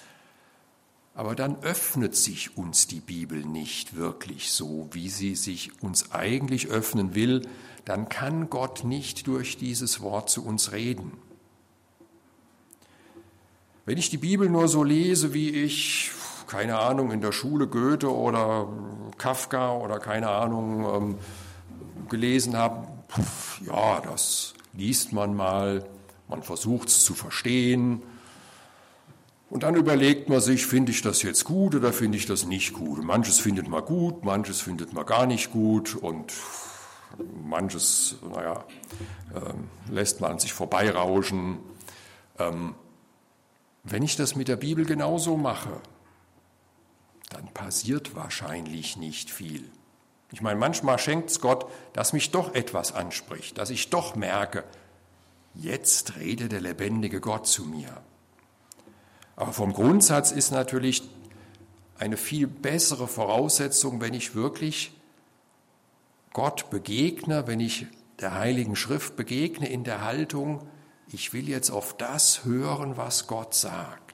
Aber 1.13 1.35
dann 1.35 1.61
öffnet 1.61 2.15
sich 2.15 2.57
uns 2.57 2.87
die 2.87 3.01
Bibel 3.01 3.45
nicht 3.45 3.97
wirklich 3.97 4.51
so, 4.51 4.87
wie 4.91 5.09
sie 5.09 5.35
sich 5.35 5.83
uns 5.83 6.11
eigentlich 6.13 6.69
öffnen 6.69 7.13
will. 7.13 7.41
Dann 7.83 8.07
kann 8.07 8.49
Gott 8.49 8.85
nicht 8.85 9.27
durch 9.27 9.57
dieses 9.57 10.01
Wort 10.01 10.29
zu 10.29 10.45
uns 10.45 10.71
reden. 10.71 11.11
Wenn 13.85 13.97
ich 13.97 14.09
die 14.09 14.17
Bibel 14.17 14.47
nur 14.47 14.69
so 14.69 14.83
lese, 14.83 15.33
wie 15.33 15.49
ich 15.49 16.11
keine 16.51 16.79
Ahnung, 16.79 17.11
in 17.11 17.21
der 17.21 17.31
Schule 17.31 17.65
Goethe 17.65 18.13
oder 18.13 18.67
Kafka 19.17 19.73
oder 19.77 19.99
keine 19.99 20.27
Ahnung 20.27 20.85
ähm, 20.93 21.17
gelesen 22.09 22.57
habe, 22.57 22.89
ja, 23.65 24.01
das 24.01 24.53
liest 24.73 25.13
man 25.13 25.33
mal, 25.33 25.85
man 26.27 26.43
versucht 26.43 26.89
es 26.89 27.05
zu 27.05 27.13
verstehen. 27.13 28.03
Und 29.49 29.63
dann 29.63 29.75
überlegt 29.75 30.27
man 30.27 30.41
sich, 30.41 30.65
finde 30.65 30.91
ich 30.91 31.01
das 31.01 31.21
jetzt 31.21 31.45
gut 31.45 31.73
oder 31.73 31.93
finde 31.93 32.17
ich 32.17 32.25
das 32.25 32.45
nicht 32.45 32.73
gut? 32.73 33.01
Manches 33.01 33.39
findet 33.39 33.69
man 33.69 33.85
gut, 33.85 34.25
manches 34.25 34.59
findet 34.59 34.91
man 34.91 35.05
gar 35.05 35.27
nicht 35.27 35.53
gut 35.53 35.95
und 35.95 36.33
manches, 37.45 38.17
naja, 38.29 38.65
äh, 39.33 39.89
lässt 39.89 40.19
man 40.19 40.31
an 40.31 40.39
sich 40.39 40.51
vorbeirauschen. 40.51 41.59
Ähm, 42.39 42.75
wenn 43.85 44.03
ich 44.03 44.17
das 44.17 44.35
mit 44.35 44.49
der 44.49 44.57
Bibel 44.57 44.85
genauso 44.85 45.37
mache, 45.37 45.79
dann 47.31 47.47
passiert 47.53 48.15
wahrscheinlich 48.15 48.97
nicht 48.97 49.31
viel. 49.31 49.69
Ich 50.31 50.41
meine, 50.41 50.59
manchmal 50.59 50.97
schenkt 50.97 51.29
es 51.29 51.41
Gott, 51.41 51.65
dass 51.93 52.13
mich 52.13 52.31
doch 52.31 52.53
etwas 52.55 52.93
anspricht, 52.93 53.57
dass 53.57 53.69
ich 53.69 53.89
doch 53.89 54.15
merke, 54.15 54.63
jetzt 55.53 56.15
redet 56.17 56.51
der 56.51 56.61
lebendige 56.61 57.19
Gott 57.19 57.47
zu 57.47 57.65
mir. 57.65 58.01
Aber 59.35 59.53
vom 59.53 59.73
Grundsatz 59.73 60.31
ist 60.31 60.51
natürlich 60.51 61.03
eine 61.97 62.17
viel 62.17 62.47
bessere 62.47 63.07
Voraussetzung, 63.07 64.01
wenn 64.01 64.13
ich 64.13 64.35
wirklich 64.35 64.93
Gott 66.33 66.69
begegne, 66.69 67.47
wenn 67.47 67.59
ich 67.59 67.87
der 68.19 68.35
Heiligen 68.35 68.75
Schrift 68.75 69.15
begegne 69.15 69.67
in 69.67 69.83
der 69.83 70.03
Haltung, 70.03 70.67
ich 71.07 71.33
will 71.33 71.49
jetzt 71.49 71.71
auf 71.71 71.97
das 71.97 72.45
hören, 72.45 72.95
was 72.95 73.27
Gott 73.27 73.53
sagt. 73.53 74.10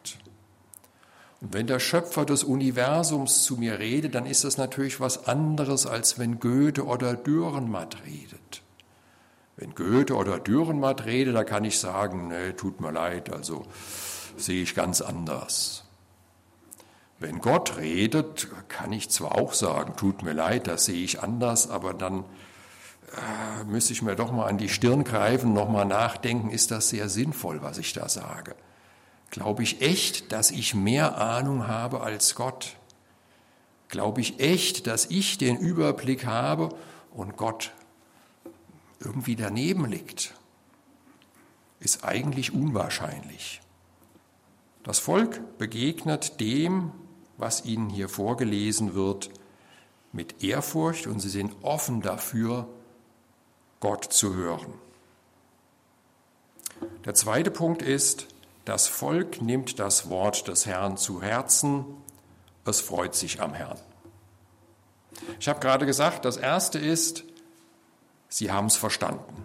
Wenn 1.39 1.67
der 1.67 1.79
Schöpfer 1.79 2.25
des 2.25 2.44
Universums 2.44 3.44
zu 3.44 3.58
mir 3.58 3.77
redet, 3.77 4.15
dann 4.15 4.25
ist 4.25 4.44
das 4.44 4.58
natürlich 4.58 5.00
was 5.00 5.27
anderes, 5.27 5.86
als 5.86 6.17
wenn 6.17 6.39
Goethe 6.39 6.86
oder 6.86 7.15
Dürrenmatt 7.15 7.98
redet. 8.06 8.63
Wenn 9.56 9.75
Goethe 9.75 10.15
oder 10.15 10.39
Dürrenmatt 10.39 11.06
redet, 11.06 11.36
da 11.36 11.44
kann 11.44 11.63
ich 11.63 11.79
sagen, 11.79 12.29
nee, 12.29 12.53
tut 12.53 12.82
mir 12.82 12.91
leid, 12.91 13.32
also 13.32 13.65
sehe 14.36 14.63
ich 14.63 14.74
ganz 14.74 15.01
anders. 15.01 15.84
Wenn 17.20 17.39
Gott 17.39 17.77
redet, 17.77 18.48
kann 18.67 18.91
ich 18.91 19.10
zwar 19.10 19.36
auch 19.36 19.53
sagen, 19.53 19.96
tut 19.96 20.24
mir 20.24 20.34
leid, 20.34 20.67
das 20.67 20.86
sehe 20.86 21.03
ich 21.03 21.22
anders, 21.22 21.70
aber 21.70 21.94
dann 21.94 22.25
äh, 23.15 23.63
müsste 23.65 23.94
ich 23.94 24.01
mir 24.01 24.15
doch 24.15 24.32
mal 24.32 24.48
an 24.48 24.58
die 24.58 24.70
Stirn 24.70 25.03
greifen, 25.03 25.53
noch 25.53 25.70
mal 25.70 25.86
nachdenken, 25.86 26.50
ist 26.50 26.72
das 26.72 26.89
sehr 26.89 27.10
sinnvoll, 27.10 27.62
was 27.62 27.77
ich 27.77 27.94
da 27.94 28.10
sage. 28.10 28.56
Glaube 29.29 29.63
ich 29.63 29.81
echt, 29.81 30.31
dass 30.31 30.51
ich 30.51 30.74
mehr 30.74 31.17
Ahnung 31.17 31.67
habe 31.67 32.01
als 32.01 32.36
Gott? 32.36 32.77
Glaube 33.89 34.22
ich 34.22 34.39
echt, 34.39 34.88
dass 34.88 35.05
ich 35.05 35.38
den 35.38 35.57
Überblick 35.57 36.25
habe 36.25 36.69
und 37.12 37.38
Gott 37.38 37.72
irgendwie 39.00 39.36
daneben 39.36 39.86
liegt? 39.86 40.34
Ist 41.79 42.03
eigentlich 42.03 42.53
unwahrscheinlich. 42.53 43.62
Das 44.84 45.00
Volk 45.00 45.57
begegnet 45.57 46.39
dem, 46.39 46.91
was 47.38 47.65
ihnen 47.65 47.89
hier 47.89 48.10
vorgelesen 48.10 48.93
wird, 48.96 49.29
mit 50.12 50.43
Ehrfurcht 50.43 51.07
und 51.07 51.19
sie 51.19 51.29
sind 51.29 51.53
offen 51.62 52.01
dafür, 52.01 52.67
Gott 53.79 54.05
zu 54.05 54.34
hören. 54.34 54.74
Der 57.05 57.13
zweite 57.13 57.51
Punkt 57.51 57.81
ist, 57.81 58.27
das 58.67 58.88
Volk 58.88 59.41
nimmt 59.41 59.79
das 59.79 60.09
Wort 60.09 60.47
des 60.47 60.65
Herrn 60.65 60.97
zu 60.97 61.21
Herzen, 61.21 61.86
es 62.65 62.81
freut 62.81 63.15
sich 63.15 63.41
am 63.41 63.53
Herrn. 63.53 63.79
Ich 65.39 65.47
habe 65.47 65.62
gerade 65.62 65.86
gesagt, 65.86 66.25
das 66.25 66.36
Erste 66.36 66.77
ist, 66.77 67.24
sie 68.27 68.51
haben 68.51 68.67
es 68.67 68.75
verstanden. 68.75 69.43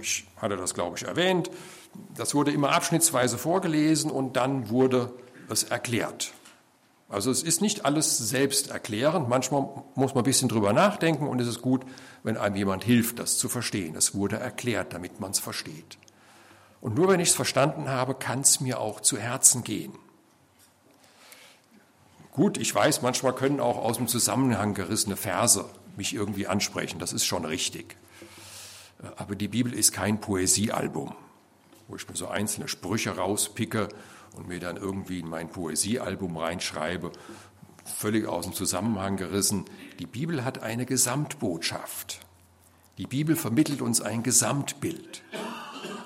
Ich 0.00 0.26
hatte 0.36 0.56
das, 0.56 0.74
glaube 0.74 0.96
ich, 0.96 1.04
erwähnt. 1.04 1.50
Das 2.14 2.36
wurde 2.36 2.52
immer 2.52 2.70
abschnittsweise 2.70 3.36
vorgelesen 3.36 4.12
und 4.12 4.36
dann 4.36 4.70
wurde 4.70 5.12
es 5.48 5.64
erklärt. 5.64 6.32
Also 7.08 7.32
es 7.32 7.42
ist 7.42 7.60
nicht 7.60 7.84
alles 7.84 8.16
selbsterklärend. 8.16 9.28
Manchmal 9.28 9.66
muss 9.96 10.14
man 10.14 10.22
ein 10.22 10.24
bisschen 10.24 10.48
drüber 10.48 10.72
nachdenken 10.72 11.26
und 11.26 11.40
es 11.40 11.48
ist 11.48 11.60
gut, 11.60 11.82
wenn 12.22 12.36
einem 12.36 12.54
jemand 12.54 12.84
hilft, 12.84 13.18
das 13.18 13.38
zu 13.38 13.48
verstehen. 13.48 13.96
Es 13.96 14.14
wurde 14.14 14.36
erklärt, 14.36 14.94
damit 14.94 15.18
man 15.18 15.32
es 15.32 15.40
versteht. 15.40 15.98
Und 16.80 16.94
nur 16.94 17.08
wenn 17.08 17.20
ich 17.20 17.30
es 17.30 17.34
verstanden 17.34 17.88
habe, 17.88 18.14
kann 18.14 18.40
es 18.40 18.60
mir 18.60 18.80
auch 18.80 19.00
zu 19.00 19.18
Herzen 19.18 19.64
gehen. 19.64 19.92
Gut, 22.32 22.56
ich 22.56 22.74
weiß, 22.74 23.02
manchmal 23.02 23.34
können 23.34 23.60
auch 23.60 23.76
aus 23.76 23.96
dem 23.96 24.08
Zusammenhang 24.08 24.74
gerissene 24.74 25.16
Verse 25.16 25.64
mich 25.96 26.14
irgendwie 26.14 26.46
ansprechen. 26.46 26.98
Das 26.98 27.12
ist 27.12 27.24
schon 27.24 27.44
richtig. 27.44 27.96
Aber 29.16 29.34
die 29.34 29.48
Bibel 29.48 29.74
ist 29.74 29.92
kein 29.92 30.20
Poesiealbum, 30.20 31.14
wo 31.88 31.96
ich 31.96 32.08
mir 32.08 32.16
so 32.16 32.28
einzelne 32.28 32.68
Sprüche 32.68 33.16
rauspicke 33.16 33.88
und 34.36 34.48
mir 34.48 34.60
dann 34.60 34.76
irgendwie 34.76 35.20
in 35.20 35.28
mein 35.28 35.48
Poesiealbum 35.48 36.36
reinschreibe, 36.36 37.10
völlig 37.84 38.26
aus 38.26 38.44
dem 38.44 38.54
Zusammenhang 38.54 39.16
gerissen. 39.16 39.64
Die 39.98 40.06
Bibel 40.06 40.44
hat 40.44 40.62
eine 40.62 40.86
Gesamtbotschaft. 40.86 42.20
Die 42.98 43.06
Bibel 43.06 43.36
vermittelt 43.36 43.82
uns 43.82 44.00
ein 44.00 44.22
Gesamtbild. 44.22 45.22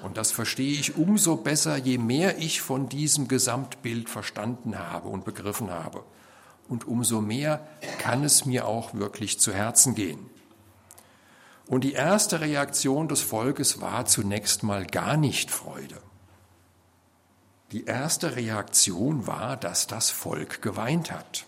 Und 0.05 0.19
das 0.19 0.33
verstehe 0.33 0.79
ich 0.79 0.99
umso 0.99 1.37
besser, 1.37 1.79
je 1.79 1.97
mehr 1.97 2.37
ich 2.37 2.61
von 2.61 2.91
diesem 2.91 3.27
Gesamtbild 3.27 4.11
verstanden 4.11 4.79
habe 4.79 5.09
und 5.09 5.25
begriffen 5.25 5.71
habe. 5.71 6.05
Und 6.69 6.87
umso 6.87 7.23
mehr 7.23 7.67
kann 8.01 8.23
es 8.23 8.45
mir 8.45 8.69
auch 8.69 8.93
wirklich 8.93 9.41
zu 9.41 9.51
Herzen 9.55 9.95
gehen. 9.95 10.19
Und 11.67 11.85
die 11.85 11.95
erste 11.95 12.43
Reaktion 12.43 13.09
des 13.09 13.23
Volkes 13.23 13.81
war 13.81 14.05
zunächst 14.05 14.63
mal 14.63 14.85
gar 14.87 15.17
nicht 15.17 15.51
Freude. 15.51 15.97
Die 17.73 17.87
erste 17.87 18.37
Reaktion 18.37 19.27
war, 19.27 19.57
dass 19.57 19.87
das 19.87 20.11
Volk 20.11 20.61
geweint 20.61 21.13
hat. 21.13 21.47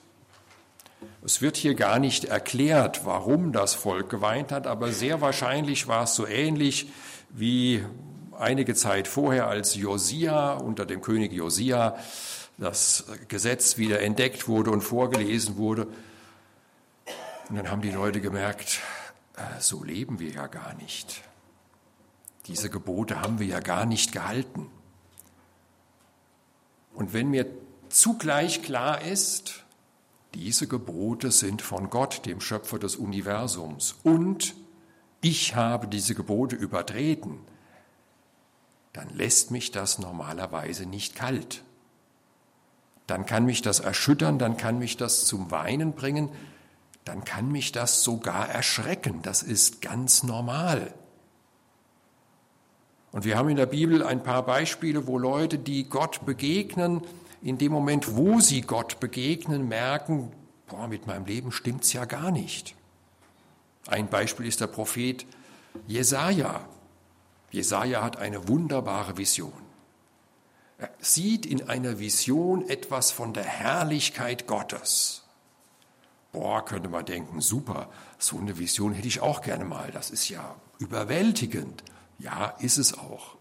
Es 1.22 1.42
wird 1.42 1.58
hier 1.58 1.74
gar 1.74 1.98
nicht 1.98 2.24
erklärt, 2.24 3.04
warum 3.04 3.52
das 3.52 3.74
Volk 3.74 4.08
geweint 4.08 4.50
hat, 4.50 4.66
aber 4.66 4.92
sehr 4.92 5.20
wahrscheinlich 5.20 5.88
war 5.88 6.04
es 6.04 6.14
so 6.14 6.26
ähnlich 6.26 6.90
wie 7.28 7.84
einige 8.38 8.74
Zeit 8.74 9.08
vorher, 9.08 9.46
als 9.48 9.74
Josia 9.74 10.54
unter 10.54 10.86
dem 10.86 11.00
König 11.00 11.32
Josia 11.32 11.96
das 12.58 13.04
Gesetz 13.28 13.76
wieder 13.76 14.00
entdeckt 14.00 14.48
wurde 14.48 14.70
und 14.70 14.80
vorgelesen 14.80 15.56
wurde. 15.56 15.86
Und 17.48 17.56
dann 17.56 17.70
haben 17.70 17.82
die 17.82 17.90
Leute 17.90 18.20
gemerkt, 18.20 18.80
äh, 19.36 19.60
so 19.60 19.84
leben 19.84 20.18
wir 20.18 20.30
ja 20.30 20.46
gar 20.46 20.74
nicht. 20.74 21.22
Diese 22.46 22.70
Gebote 22.70 23.20
haben 23.20 23.38
wir 23.38 23.46
ja 23.46 23.60
gar 23.60 23.86
nicht 23.86 24.12
gehalten. 24.12 24.70
Und 26.94 27.12
wenn 27.12 27.28
mir 27.28 27.46
zugleich 27.88 28.62
klar 28.62 29.02
ist, 29.02 29.64
diese 30.34 30.66
Gebote 30.66 31.30
sind 31.30 31.62
von 31.62 31.90
Gott, 31.90 32.24
dem 32.26 32.40
Schöpfer 32.40 32.78
des 32.78 32.96
Universums, 32.96 33.96
und 34.02 34.54
ich 35.20 35.54
habe 35.56 35.88
diese 35.88 36.14
Gebote 36.14 36.56
übertreten, 36.56 37.40
dann 38.96 39.10
lässt 39.10 39.50
mich 39.50 39.72
das 39.72 39.98
normalerweise 39.98 40.86
nicht 40.86 41.14
kalt. 41.14 41.62
Dann 43.06 43.26
kann 43.26 43.44
mich 43.44 43.60
das 43.60 43.78
erschüttern, 43.78 44.38
dann 44.38 44.56
kann 44.56 44.78
mich 44.78 44.96
das 44.96 45.26
zum 45.26 45.50
Weinen 45.50 45.92
bringen, 45.92 46.30
dann 47.04 47.22
kann 47.22 47.52
mich 47.52 47.72
das 47.72 48.02
sogar 48.02 48.48
erschrecken. 48.48 49.20
Das 49.20 49.42
ist 49.42 49.82
ganz 49.82 50.22
normal. 50.22 50.94
Und 53.12 53.26
wir 53.26 53.36
haben 53.36 53.50
in 53.50 53.56
der 53.56 53.66
Bibel 53.66 54.02
ein 54.02 54.22
paar 54.22 54.44
Beispiele, 54.46 55.06
wo 55.06 55.18
Leute, 55.18 55.58
die 55.58 55.84
Gott 55.84 56.24
begegnen, 56.24 57.02
in 57.42 57.58
dem 57.58 57.72
Moment, 57.72 58.16
wo 58.16 58.40
sie 58.40 58.62
Gott 58.62 58.98
begegnen, 58.98 59.68
merken, 59.68 60.32
boah, 60.68 60.88
mit 60.88 61.06
meinem 61.06 61.26
Leben 61.26 61.52
stimmt's 61.52 61.92
ja 61.92 62.06
gar 62.06 62.30
nicht. 62.30 62.74
Ein 63.86 64.08
Beispiel 64.08 64.46
ist 64.46 64.62
der 64.62 64.68
Prophet 64.68 65.26
Jesaja. 65.86 66.66
Jesaja 67.56 68.02
hat 68.02 68.18
eine 68.18 68.48
wunderbare 68.48 69.16
Vision. 69.16 69.52
Er 70.76 70.90
sieht 71.00 71.46
in 71.46 71.70
einer 71.70 71.98
Vision 71.98 72.68
etwas 72.68 73.10
von 73.10 73.32
der 73.32 73.44
Herrlichkeit 73.44 74.46
Gottes. 74.46 75.24
Boah, 76.32 76.62
könnte 76.62 76.90
man 76.90 77.06
denken, 77.06 77.40
super, 77.40 77.88
so 78.18 78.36
eine 78.36 78.58
Vision 78.58 78.92
hätte 78.92 79.08
ich 79.08 79.20
auch 79.20 79.40
gerne 79.40 79.64
mal. 79.64 79.90
Das 79.90 80.10
ist 80.10 80.28
ja 80.28 80.54
überwältigend. 80.78 81.82
Ja, 82.18 82.48
ist 82.58 82.76
es 82.76 82.96
auch. 82.96 83.36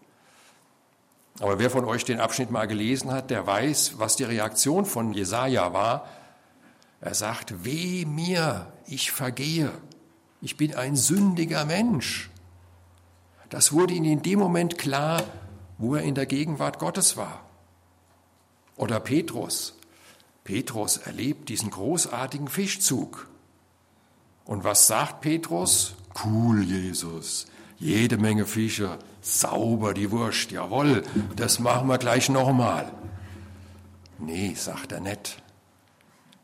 Aber 1.41 1.59
wer 1.59 1.69
von 1.69 1.83
euch 1.83 2.05
den 2.05 2.21
Abschnitt 2.21 2.51
mal 2.51 2.67
gelesen 2.67 3.11
hat, 3.11 3.29
der 3.29 3.45
weiß, 3.45 3.99
was 3.99 4.15
die 4.15 4.23
Reaktion 4.23 4.85
von 4.85 5.11
Jesaja 5.11 5.73
war. 5.73 6.07
Er 7.01 7.15
sagt, 7.15 7.65
weh 7.65 8.05
mir, 8.05 8.71
ich 8.87 9.11
vergehe. 9.11 9.73
Ich 10.39 10.55
bin 10.55 10.73
ein 10.73 10.95
sündiger 10.95 11.65
Mensch. 11.65 12.29
Das 13.49 13.71
wurde 13.71 13.93
ihm 13.93 14.05
in 14.05 14.21
dem 14.21 14.39
Moment 14.39 14.77
klar, 14.77 15.23
wo 15.77 15.95
er 15.95 16.03
in 16.03 16.15
der 16.15 16.25
Gegenwart 16.25 16.79
Gottes 16.79 17.17
war. 17.17 17.43
Oder 18.75 18.99
Petrus. 18.99 19.75
Petrus 20.43 20.97
erlebt 20.97 21.49
diesen 21.49 21.71
großartigen 21.71 22.47
Fischzug. 22.47 23.27
Und 24.45 24.63
was 24.63 24.87
sagt 24.87 25.21
Petrus? 25.21 25.95
Cool, 26.23 26.63
Jesus. 26.63 27.47
Jede 27.77 28.17
Menge 28.17 28.45
Fische, 28.45 28.99
sauber 29.21 29.93
die 29.93 30.11
Wurst, 30.11 30.51
jawohl, 30.51 31.03
das 31.35 31.59
machen 31.59 31.87
wir 31.87 31.97
gleich 31.97 32.29
nochmal. 32.29 32.91
Nee, 34.19 34.53
sagt 34.55 34.91
er 34.91 35.01
nicht. 35.01 35.41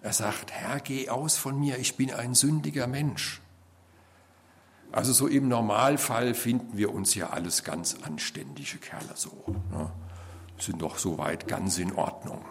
Er 0.02 0.14
sagt, 0.14 0.52
Herr, 0.52 0.80
geh 0.80 1.10
aus 1.10 1.38
von 1.38 1.60
mir, 1.60 1.78
ich 1.78 1.96
bin 1.96 2.12
ein 2.12 2.34
sündiger 2.34 2.88
Mensch. 2.88 3.41
Also 4.92 5.14
so 5.14 5.28
im 5.28 5.48
Normalfall 5.48 6.34
finden 6.34 6.78
wir 6.78 6.94
uns 6.94 7.16
ja 7.16 7.30
alles 7.30 7.64
ganz 7.64 7.98
anständige 8.02 8.78
Kerle 8.78 9.14
so. 9.16 9.32
Ne? 9.72 9.90
Sind 10.60 10.82
doch 10.82 10.98
soweit 10.98 11.48
ganz 11.48 11.78
in 11.78 11.94
Ordnung. 11.94 12.44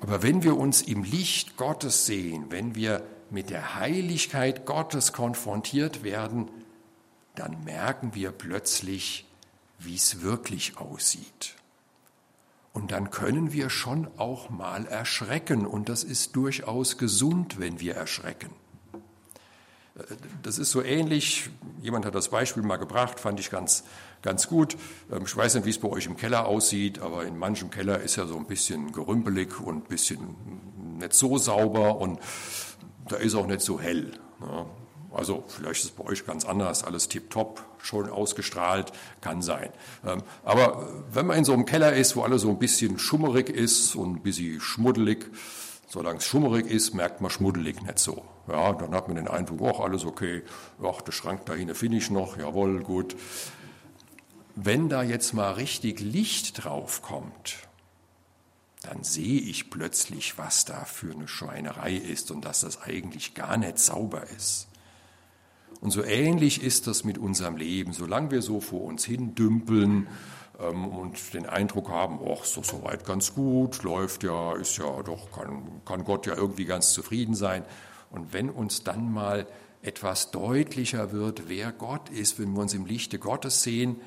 Aber 0.00 0.22
wenn 0.22 0.42
wir 0.42 0.56
uns 0.56 0.82
im 0.82 1.04
Licht 1.04 1.56
Gottes 1.56 2.06
sehen, 2.06 2.46
wenn 2.50 2.74
wir 2.74 3.02
mit 3.30 3.50
der 3.50 3.76
Heiligkeit 3.76 4.66
Gottes 4.66 5.12
konfrontiert 5.12 6.02
werden, 6.02 6.50
dann 7.34 7.64
merken 7.64 8.14
wir 8.14 8.30
plötzlich, 8.30 9.26
wie 9.78 9.94
es 9.94 10.20
wirklich 10.20 10.76
aussieht. 10.76 11.54
Und 12.72 12.90
dann 12.90 13.10
können 13.10 13.52
wir 13.52 13.70
schon 13.70 14.08
auch 14.18 14.50
mal 14.50 14.86
erschrecken. 14.86 15.66
Und 15.66 15.88
das 15.88 16.04
ist 16.04 16.36
durchaus 16.36 16.98
gesund, 16.98 17.58
wenn 17.58 17.80
wir 17.80 17.94
erschrecken. 17.94 18.50
Das 20.42 20.58
ist 20.58 20.70
so 20.70 20.82
ähnlich, 20.82 21.50
jemand 21.82 22.06
hat 22.06 22.14
das 22.14 22.30
Beispiel 22.30 22.62
mal 22.62 22.78
gebracht, 22.78 23.20
fand 23.20 23.38
ich 23.38 23.50
ganz, 23.50 23.84
ganz 24.22 24.48
gut. 24.48 24.76
Ähm, 25.12 25.24
ich 25.26 25.36
weiß 25.36 25.54
nicht, 25.54 25.66
wie 25.66 25.70
es 25.70 25.78
bei 25.78 25.88
euch 25.88 26.06
im 26.06 26.16
Keller 26.16 26.46
aussieht, 26.46 27.00
aber 27.00 27.24
in 27.24 27.36
manchem 27.36 27.70
Keller 27.70 28.00
ist 28.00 28.16
ja 28.16 28.26
so 28.26 28.36
ein 28.36 28.46
bisschen 28.46 28.92
gerümpelig 28.92 29.60
und 29.60 29.84
ein 29.84 29.88
bisschen 29.88 30.36
nicht 30.98 31.12
so 31.12 31.36
sauber 31.36 31.98
und 31.98 32.18
da 33.08 33.16
ist 33.16 33.34
auch 33.34 33.46
nicht 33.46 33.60
so 33.60 33.80
hell. 33.80 34.12
Also 35.12 35.44
vielleicht 35.46 35.84
ist 35.84 35.84
es 35.84 35.90
bei 35.90 36.04
euch 36.04 36.24
ganz 36.24 36.46
anders, 36.46 36.84
alles 36.84 37.08
tiptop, 37.08 37.62
schon 37.78 38.08
ausgestrahlt, 38.08 38.92
kann 39.20 39.42
sein. 39.42 39.70
Ähm, 40.06 40.22
aber 40.42 40.88
wenn 41.12 41.26
man 41.26 41.36
in 41.38 41.44
so 41.44 41.52
einem 41.52 41.66
Keller 41.66 41.92
ist, 41.92 42.16
wo 42.16 42.22
alles 42.22 42.42
so 42.42 42.50
ein 42.50 42.58
bisschen 42.58 42.98
schummerig 42.98 43.50
ist 43.50 43.94
und 43.94 44.16
ein 44.16 44.22
bisschen 44.22 44.60
schmuddelig, 44.60 45.30
solange 45.92 46.20
es 46.20 46.24
schummerig 46.24 46.66
ist, 46.66 46.94
merkt 46.94 47.20
man 47.20 47.30
schmuddelig 47.30 47.82
nicht 47.82 47.98
so. 47.98 48.24
Ja, 48.48 48.72
dann 48.72 48.94
hat 48.94 49.08
man 49.08 49.16
den 49.16 49.28
Eindruck, 49.28 49.74
ach, 49.74 49.80
alles 49.80 50.06
okay, 50.06 50.42
ach, 50.82 51.02
der 51.02 51.12
Schrank 51.12 51.44
da 51.44 51.52
finde 51.74 51.98
ich 51.98 52.10
noch, 52.10 52.38
jawohl, 52.38 52.82
gut. 52.82 53.14
Wenn 54.54 54.88
da 54.88 55.02
jetzt 55.02 55.34
mal 55.34 55.52
richtig 55.52 56.00
Licht 56.00 56.64
drauf 56.64 57.02
kommt, 57.02 57.68
dann 58.80 59.04
sehe 59.04 59.42
ich 59.42 59.68
plötzlich, 59.68 60.38
was 60.38 60.64
da 60.64 60.86
für 60.86 61.12
eine 61.12 61.28
Schweinerei 61.28 61.94
ist 61.94 62.30
und 62.30 62.46
dass 62.46 62.60
das 62.60 62.80
eigentlich 62.80 63.34
gar 63.34 63.58
nicht 63.58 63.78
sauber 63.78 64.22
ist. 64.34 64.68
Und 65.82 65.90
so 65.90 66.02
ähnlich 66.02 66.62
ist 66.62 66.86
das 66.86 67.04
mit 67.04 67.18
unserem 67.18 67.58
Leben. 67.58 67.92
Solange 67.92 68.30
wir 68.30 68.40
so 68.40 68.60
vor 68.60 68.82
uns 68.82 69.04
hin 69.04 69.34
dümpeln 69.34 70.06
und 70.68 71.34
den 71.34 71.46
Eindruck 71.46 71.88
haben, 71.88 72.18
ach, 72.22 72.46
doch 72.54 72.64
soweit 72.64 73.04
ganz 73.04 73.34
gut, 73.34 73.82
läuft 73.82 74.22
ja, 74.22 74.54
ist 74.54 74.76
ja 74.76 75.02
doch, 75.02 75.30
kann, 75.32 75.82
kann 75.84 76.04
Gott 76.04 76.26
ja 76.26 76.34
irgendwie 76.34 76.64
ganz 76.64 76.92
zufrieden 76.92 77.34
sein. 77.34 77.64
Und 78.10 78.32
wenn 78.32 78.50
uns 78.50 78.84
dann 78.84 79.12
mal 79.12 79.46
etwas 79.82 80.30
deutlicher 80.30 81.12
wird, 81.12 81.48
wer 81.48 81.72
Gott 81.72 82.08
ist, 82.10 82.38
wenn 82.38 82.52
wir 82.52 82.60
uns 82.60 82.74
im 82.74 82.86
Lichte 82.86 83.18
Gottes 83.18 83.62
sehen, 83.62 84.00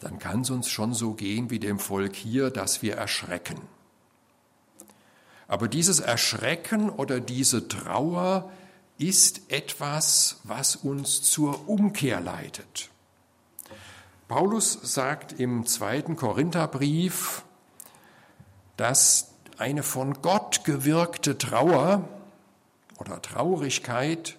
dann 0.00 0.18
kann 0.18 0.42
es 0.42 0.50
uns 0.50 0.68
schon 0.68 0.94
so 0.94 1.14
gehen 1.14 1.50
wie 1.50 1.58
dem 1.58 1.78
Volk 1.78 2.14
hier, 2.14 2.50
dass 2.50 2.82
wir 2.82 2.94
erschrecken. 2.94 3.60
Aber 5.48 5.66
dieses 5.66 5.98
Erschrecken 5.98 6.90
oder 6.90 7.20
diese 7.20 7.68
Trauer 7.68 8.52
ist 8.98 9.50
etwas, 9.50 10.40
was 10.44 10.76
uns 10.76 11.22
zur 11.22 11.68
Umkehr 11.68 12.20
leitet. 12.20 12.90
Paulus 14.28 14.78
sagt 14.82 15.40
im 15.40 15.64
zweiten 15.64 16.14
Korintherbrief, 16.14 17.44
dass 18.76 19.32
eine 19.56 19.82
von 19.82 20.20
Gott 20.20 20.64
gewirkte 20.64 21.38
Trauer 21.38 22.06
oder 22.98 23.22
Traurigkeit 23.22 24.36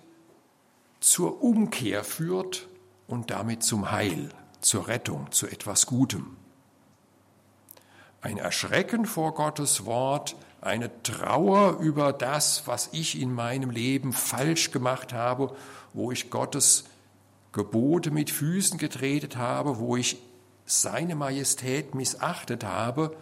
zur 1.00 1.42
Umkehr 1.42 2.04
führt 2.04 2.68
und 3.08 3.32
damit 3.32 3.64
zum 3.64 3.90
Heil 3.90 4.30
zur 4.62 4.88
Rettung, 4.88 5.32
zu 5.32 5.48
etwas 5.48 5.88
Gutem. 5.88 6.38
ein 8.22 8.38
Erschrecken 8.38 9.06
vor 9.06 9.34
Gottes 9.34 9.86
Wort, 9.86 10.36
eine 10.62 10.92
Trauer 11.04 11.80
über 11.80 12.14
das, 12.14 12.68
was 12.68 12.90
ich 12.92 13.20
in 13.20 13.34
meinem 13.34 13.70
Leben 13.70 14.14
falsch 14.14 14.72
gemacht 14.72 15.14
habe, 15.14 15.56
wo 15.94 16.12
ich 16.12 16.30
Gottes 16.30 16.84
Gebote 17.52 18.12
mit 18.12 18.30
Füßen 18.30 18.78
getretet 18.78 19.38
habe, 19.38 19.80
wo 19.80 19.96
ich 19.96 20.22
seine 20.66 21.16
Majestät 21.16 21.96
missachtet 21.96 22.64
habe, 22.64 23.16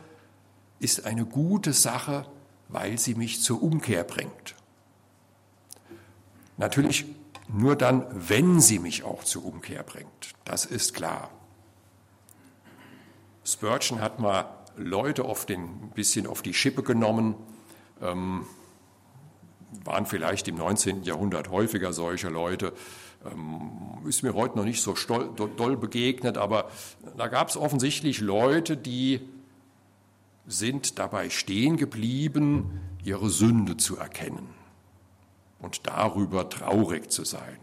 ist 0.80 1.06
eine 1.06 1.26
gute 1.26 1.74
Sache, 1.74 2.26
weil 2.68 2.98
sie 2.98 3.16
mich 3.16 3.42
zur 3.42 3.64
Umkehr 3.64 4.04
bringt. 4.04 4.56
Natürlich 6.58 7.06
nur 7.48 7.76
dann, 7.76 8.06
wenn 8.12 8.60
sie 8.60 8.80
mich 8.80 9.04
auch 9.04 9.24
zur 9.24 9.46
Umkehr 9.46 9.84
bringt. 9.84 10.34
Das 10.44 10.66
ist 10.66 10.94
klar. 10.94 11.30
Spurgeon 13.46 14.02
hat 14.02 14.20
mal 14.20 14.50
Leute 14.76 15.26
oft 15.26 15.50
ein 15.50 15.92
bisschen 15.96 16.28
auf 16.28 16.42
die 16.42 16.54
Schippe 16.54 16.84
genommen, 16.84 17.36
ähm, 18.02 18.46
waren 19.84 20.06
vielleicht 20.06 20.48
im 20.48 20.56
19. 20.56 21.04
Jahrhundert 21.04 21.50
häufiger 21.50 21.94
solche 21.94 22.30
Leute, 22.30 22.74
ist 24.08 24.24
mir 24.24 24.34
heute 24.34 24.58
noch 24.58 24.66
nicht 24.66 24.82
so 24.82 24.96
stol, 24.96 25.34
doll 25.36 25.78
begegnet, 25.78 26.38
aber 26.38 26.70
da 27.18 27.28
gab 27.28 27.50
es 27.50 27.58
offensichtlich 27.58 28.22
Leute, 28.22 28.78
die 28.78 29.22
sind 30.46 30.98
dabei 30.98 31.30
stehen 31.30 31.78
geblieben, 31.78 32.80
ihre 33.04 33.30
Sünde 33.30 33.78
zu 33.78 33.98
erkennen 33.98 34.50
und 35.60 35.88
darüber 35.88 36.50
traurig 36.50 37.12
zu 37.12 37.26
sein. 37.26 37.58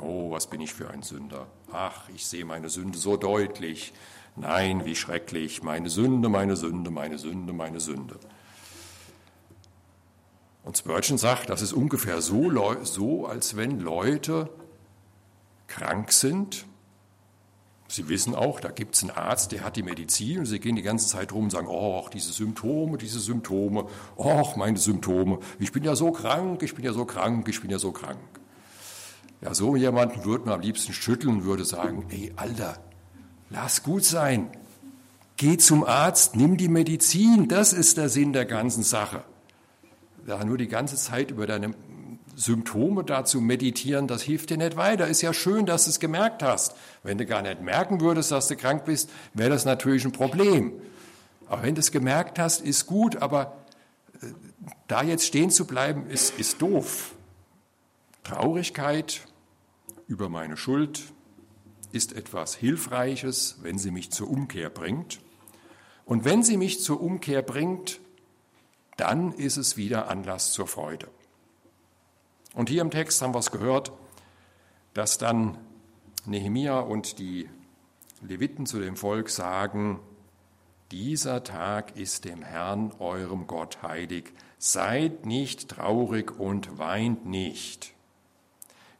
Oh, 0.00 0.30
was 0.30 0.48
bin 0.48 0.60
ich 0.60 0.74
für 0.74 0.90
ein 0.90 1.02
Sünder. 1.02 1.46
Ach, 1.72 2.08
ich 2.14 2.26
sehe 2.26 2.44
meine 2.44 2.68
Sünde 2.68 2.98
so 2.98 3.16
deutlich. 3.16 3.92
Nein, 4.36 4.84
wie 4.84 4.96
schrecklich. 4.96 5.62
Meine 5.62 5.88
Sünde, 5.88 6.28
meine 6.28 6.56
Sünde, 6.56 6.90
meine 6.90 7.18
Sünde, 7.18 7.52
meine 7.52 7.78
Sünde. 7.78 8.18
Und 10.64 10.76
Spurgeon 10.76 11.18
sagt, 11.18 11.50
das 11.50 11.62
ist 11.62 11.72
ungefähr 11.72 12.20
so, 12.22 12.50
so 12.84 13.26
als 13.26 13.56
wenn 13.56 13.80
Leute 13.80 14.50
krank 15.74 16.12
sind. 16.12 16.66
Sie 17.88 18.08
wissen 18.08 18.34
auch, 18.34 18.60
da 18.60 18.70
gibt 18.70 18.94
es 18.94 19.02
einen 19.02 19.10
Arzt, 19.10 19.52
der 19.52 19.62
hat 19.62 19.76
die 19.76 19.82
Medizin 19.82 20.38
und 20.40 20.46
sie 20.46 20.58
gehen 20.58 20.74
die 20.74 20.82
ganze 20.82 21.06
Zeit 21.06 21.32
rum 21.32 21.44
und 21.44 21.50
sagen, 21.50 21.66
oh, 21.68 22.08
diese 22.12 22.32
Symptome, 22.32 22.96
diese 22.96 23.20
Symptome, 23.20 23.86
oh, 24.16 24.52
meine 24.56 24.78
Symptome, 24.78 25.38
ich 25.58 25.70
bin 25.70 25.84
ja 25.84 25.94
so 25.94 26.10
krank, 26.10 26.62
ich 26.62 26.74
bin 26.74 26.84
ja 26.84 26.92
so 26.92 27.04
krank, 27.04 27.46
ich 27.48 27.60
bin 27.60 27.70
ja 27.70 27.78
so 27.78 27.92
krank. 27.92 28.18
Ja, 29.42 29.52
so 29.54 29.76
jemanden 29.76 30.24
würde 30.24 30.46
man 30.46 30.54
am 30.54 30.60
liebsten 30.60 30.92
schütteln 30.92 31.36
und 31.36 31.44
würde 31.44 31.64
sagen, 31.64 32.06
ey, 32.08 32.32
Alter, 32.36 32.78
lass 33.50 33.82
gut 33.82 34.04
sein, 34.04 34.50
geh 35.36 35.58
zum 35.58 35.84
Arzt, 35.84 36.36
nimm 36.36 36.56
die 36.56 36.68
Medizin, 36.68 37.48
das 37.48 37.72
ist 37.72 37.98
der 37.98 38.08
Sinn 38.08 38.32
der 38.32 38.46
ganzen 38.46 38.82
Sache. 38.82 39.22
Ja, 40.26 40.42
nur 40.44 40.56
die 40.56 40.68
ganze 40.68 40.96
Zeit 40.96 41.30
über 41.30 41.46
deine 41.46 41.74
Symptome 42.36 43.04
dazu 43.04 43.40
meditieren, 43.40 44.06
das 44.06 44.22
hilft 44.22 44.50
dir 44.50 44.56
nicht 44.56 44.76
weiter. 44.76 45.06
Ist 45.06 45.22
ja 45.22 45.32
schön, 45.32 45.66
dass 45.66 45.84
du 45.84 45.90
es 45.90 46.00
gemerkt 46.00 46.42
hast. 46.42 46.74
Wenn 47.02 47.18
du 47.18 47.26
gar 47.26 47.42
nicht 47.42 47.60
merken 47.60 48.00
würdest, 48.00 48.30
dass 48.32 48.48
du 48.48 48.56
krank 48.56 48.84
bist, 48.84 49.10
wäre 49.34 49.50
das 49.50 49.64
natürlich 49.64 50.04
ein 50.04 50.12
Problem. 50.12 50.72
Aber 51.46 51.62
wenn 51.62 51.74
du 51.74 51.80
es 51.80 51.92
gemerkt 51.92 52.38
hast, 52.38 52.60
ist 52.60 52.86
gut, 52.86 53.16
aber 53.16 53.56
äh, 54.20 54.26
da 54.88 55.02
jetzt 55.02 55.26
stehen 55.26 55.50
zu 55.50 55.66
bleiben, 55.66 56.08
ist, 56.08 56.38
ist 56.38 56.60
doof. 56.62 57.14
Traurigkeit 58.22 59.20
über 60.06 60.28
meine 60.28 60.56
Schuld 60.56 61.02
ist 61.92 62.12
etwas 62.12 62.54
Hilfreiches, 62.54 63.58
wenn 63.62 63.78
sie 63.78 63.90
mich 63.90 64.10
zur 64.10 64.28
Umkehr 64.28 64.70
bringt. 64.70 65.20
Und 66.04 66.24
wenn 66.24 66.42
sie 66.42 66.56
mich 66.56 66.82
zur 66.82 67.00
Umkehr 67.00 67.42
bringt, 67.42 68.00
dann 68.96 69.32
ist 69.32 69.56
es 69.56 69.76
wieder 69.76 70.08
Anlass 70.08 70.52
zur 70.52 70.66
Freude. 70.66 71.08
Und 72.54 72.68
hier 72.68 72.82
im 72.82 72.90
Text 72.90 73.20
haben 73.20 73.34
wir 73.34 73.40
es 73.40 73.50
gehört, 73.50 73.92
dass 74.94 75.18
dann 75.18 75.58
Nehemia 76.24 76.78
und 76.78 77.18
die 77.18 77.48
Leviten 78.22 78.64
zu 78.64 78.80
dem 78.80 78.96
Volk 78.96 79.28
sagen, 79.28 80.00
dieser 80.92 81.42
Tag 81.42 81.96
ist 81.96 82.24
dem 82.24 82.42
Herrn, 82.42 82.92
eurem 83.00 83.46
Gott, 83.46 83.82
heilig. 83.82 84.32
Seid 84.58 85.26
nicht 85.26 85.68
traurig 85.68 86.38
und 86.38 86.78
weint 86.78 87.26
nicht. 87.26 87.92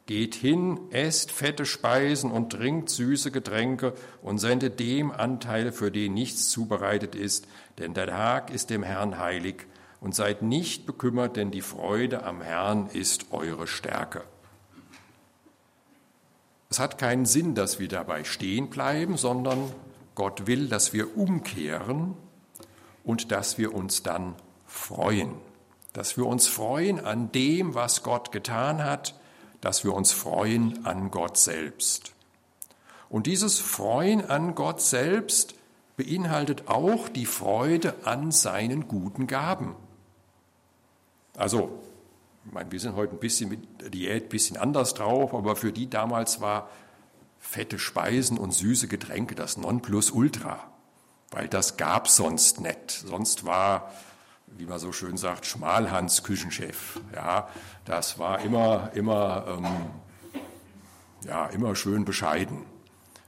Geht 0.05 0.35
hin, 0.35 0.79
esst 0.91 1.31
fette 1.31 1.65
Speisen 1.65 2.31
und 2.31 2.51
trinkt 2.51 2.89
süße 2.89 3.31
Getränke 3.31 3.93
und 4.21 4.37
sendet 4.37 4.79
dem 4.79 5.11
Anteil, 5.11 5.71
für 5.71 5.89
den 5.89 6.13
nichts 6.13 6.49
zubereitet 6.49 7.15
ist, 7.15 7.47
denn 7.79 7.93
der 7.93 8.07
Tag 8.07 8.51
ist 8.51 8.69
dem 8.69 8.83
Herrn 8.83 9.17
heilig 9.17 9.65
und 10.05 10.13
seid 10.13 10.43
nicht 10.43 10.85
bekümmert, 10.85 11.35
denn 11.35 11.49
die 11.49 11.63
Freude 11.63 12.25
am 12.25 12.39
Herrn 12.39 12.85
ist 12.93 13.31
eure 13.31 13.65
Stärke. 13.65 14.23
Es 16.69 16.77
hat 16.77 16.99
keinen 16.99 17.25
Sinn, 17.25 17.55
dass 17.55 17.79
wir 17.79 17.87
dabei 17.87 18.23
stehen 18.23 18.69
bleiben, 18.69 19.17
sondern 19.17 19.73
Gott 20.13 20.45
will, 20.45 20.69
dass 20.69 20.93
wir 20.93 21.17
umkehren 21.17 22.13
und 23.03 23.31
dass 23.31 23.57
wir 23.57 23.73
uns 23.73 24.03
dann 24.03 24.35
freuen. 24.67 25.33
Dass 25.91 26.17
wir 26.17 26.27
uns 26.27 26.47
freuen 26.47 27.03
an 27.03 27.31
dem, 27.31 27.73
was 27.73 28.03
Gott 28.03 28.31
getan 28.31 28.83
hat, 28.83 29.19
dass 29.59 29.83
wir 29.83 29.95
uns 29.95 30.11
freuen 30.11 30.85
an 30.85 31.09
Gott 31.09 31.35
selbst. 31.35 32.13
Und 33.09 33.25
dieses 33.25 33.57
Freuen 33.57 34.23
an 34.29 34.53
Gott 34.53 34.81
selbst 34.81 35.55
beinhaltet 35.97 36.67
auch 36.67 37.09
die 37.09 37.25
Freude 37.25 37.95
an 38.03 38.31
seinen 38.31 38.87
guten 38.87 39.25
Gaben. 39.25 39.75
Also, 41.37 41.79
ich 42.45 42.51
meine, 42.51 42.71
wir 42.71 42.79
sind 42.79 42.95
heute 42.95 43.13
ein 43.13 43.19
bisschen 43.19 43.49
mit 43.49 43.93
Diät 43.93 44.23
ein 44.25 44.29
bisschen 44.29 44.57
anders 44.57 44.93
drauf, 44.93 45.33
aber 45.33 45.55
für 45.55 45.71
die 45.71 45.89
damals 45.89 46.41
war 46.41 46.69
fette 47.39 47.79
Speisen 47.79 48.37
und 48.37 48.53
süße 48.53 48.87
Getränke 48.87 49.35
das 49.35 49.57
Nonplusultra, 49.57 50.59
weil 51.31 51.47
das 51.47 51.77
gab 51.77 52.07
sonst 52.07 52.61
nicht. 52.61 52.91
Sonst 52.91 53.45
war, 53.45 53.91
wie 54.47 54.65
man 54.65 54.79
so 54.79 54.91
schön 54.91 55.17
sagt, 55.17 55.45
Schmalhans 55.45 56.23
Küchenchef. 56.23 56.99
Ja, 57.13 57.47
das 57.85 58.19
war 58.19 58.41
immer, 58.41 58.91
immer, 58.93 59.45
ähm, 59.47 59.65
ja, 61.27 61.47
immer 61.47 61.75
schön 61.75 62.05
bescheiden. 62.05 62.63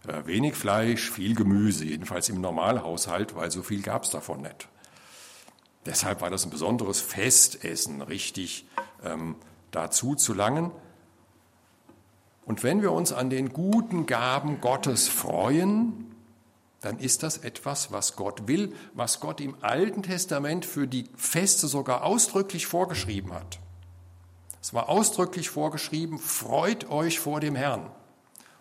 Äh, 0.08 0.26
wenig 0.26 0.56
Fleisch, 0.56 1.12
viel 1.12 1.36
Gemüse, 1.36 1.86
jedenfalls 1.86 2.30
im 2.30 2.41
Normalhaushalt, 2.41 3.36
weil 3.36 3.52
so 3.52 3.62
viel 3.63 3.82
gab 3.82 4.04
es 4.04 4.10
davon 4.10 4.41
nicht. 4.41 4.67
Deshalb 5.88 6.19
war 6.19 6.30
das 6.30 6.43
ein 6.43 6.50
besonderes 6.50 7.00
Festessen, 7.00 8.02
richtig 8.02 8.67
ähm, 9.04 9.36
dazu 9.71 10.15
zu 10.15 10.34
langen. 10.34 10.71
Und 12.45 12.63
wenn 12.63 12.82
wir 12.82 12.91
uns 12.91 13.13
an 13.13 13.30
den 13.30 13.54
guten 13.54 14.06
Gaben 14.06 14.60
Gottes 14.60 15.08
freuen, 15.08 16.13
dann 16.82 17.00
ist 17.00 17.23
das 17.23 17.38
etwas, 17.38 17.91
was 17.91 18.17
Gott 18.17 18.47
will, 18.47 18.76
was 18.93 19.21
Gott 19.21 19.39
im 19.39 19.56
Alten 19.62 20.04
Testament 20.04 20.65
für 20.65 20.88
die 20.88 21.10
Feste 21.15 21.67
sogar 21.67 22.04
ausdrücklich 22.04 22.67
vorgeschrieben 22.67 23.34
hat. 23.34 23.60
Es 24.62 24.73
war 24.73 24.89
ausdrücklich 24.89 25.50
vorgeschrieben, 25.50 26.19
freut 26.19 26.89
euch 26.89 27.19
vor 27.19 27.39
dem 27.39 27.56
Herrn 27.56 27.89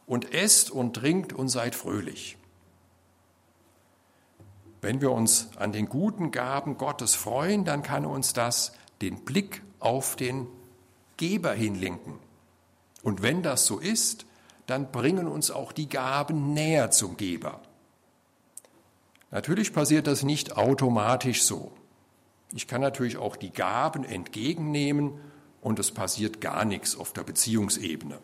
und 0.07 0.33
esst 0.33 0.71
und 0.71 0.95
trinkt 0.95 1.33
und 1.33 1.49
seid 1.49 1.75
fröhlich. 1.75 2.39
Wenn 4.81 5.01
wir 5.01 5.13
uns 5.13 5.49
an 5.57 5.73
den 5.73 5.89
guten 5.89 6.31
Gaben 6.31 6.79
Gottes 6.79 7.15
freuen, 7.15 7.65
dann 7.65 7.83
kann 7.83 8.05
uns 8.05 8.33
das 8.33 8.73
den 9.01 9.25
Blick 9.25 9.63
auf 9.81 10.17
den 10.17 10.47
Geber 11.17 11.53
hinlenken. 11.53 12.15
Und 13.03 13.23
wenn 13.23 13.43
das 13.43 13.67
so 13.67 13.79
ist, 13.79 14.27
dann 14.67 14.91
bringen 14.91 15.29
uns 15.29 15.51
auch 15.51 15.73
die 15.73 15.89
Gaben 15.89 16.53
näher 16.53 16.91
zum 16.91 17.17
Geber. 17.17 17.61
Natürlich 19.31 19.73
passiert 19.73 20.07
das 20.07 20.23
nicht 20.23 20.57
automatisch 20.57 21.43
so. 21.45 21.73
Ich 22.53 22.67
kann 22.67 22.81
natürlich 22.81 23.17
auch 23.17 23.37
die 23.37 23.53
Gaben 23.53 24.05
entgegennehmen 24.05 25.13
und 25.61 25.79
es 25.79 25.91
passiert 25.91 26.41
gar 26.41 26.65
nichts 26.65 26.97
auf 26.97 27.13
der 27.13 27.23
Beziehungsebene. 27.23 28.19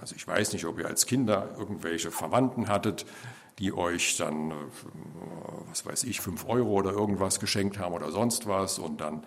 Also 0.00 0.16
ich 0.16 0.26
weiß 0.26 0.52
nicht, 0.52 0.64
ob 0.64 0.78
ihr 0.78 0.86
als 0.86 1.06
Kinder 1.06 1.54
irgendwelche 1.58 2.10
Verwandten 2.10 2.68
hattet, 2.68 3.06
die 3.58 3.72
euch 3.72 4.16
dann, 4.16 4.50
äh, 4.50 4.54
was 5.68 5.86
weiß 5.86 6.04
ich, 6.04 6.20
fünf 6.20 6.46
Euro 6.48 6.70
oder 6.70 6.92
irgendwas 6.92 7.40
geschenkt 7.40 7.78
haben 7.78 7.94
oder 7.94 8.10
sonst 8.10 8.46
was. 8.46 8.78
Und 8.78 9.00
dann 9.00 9.24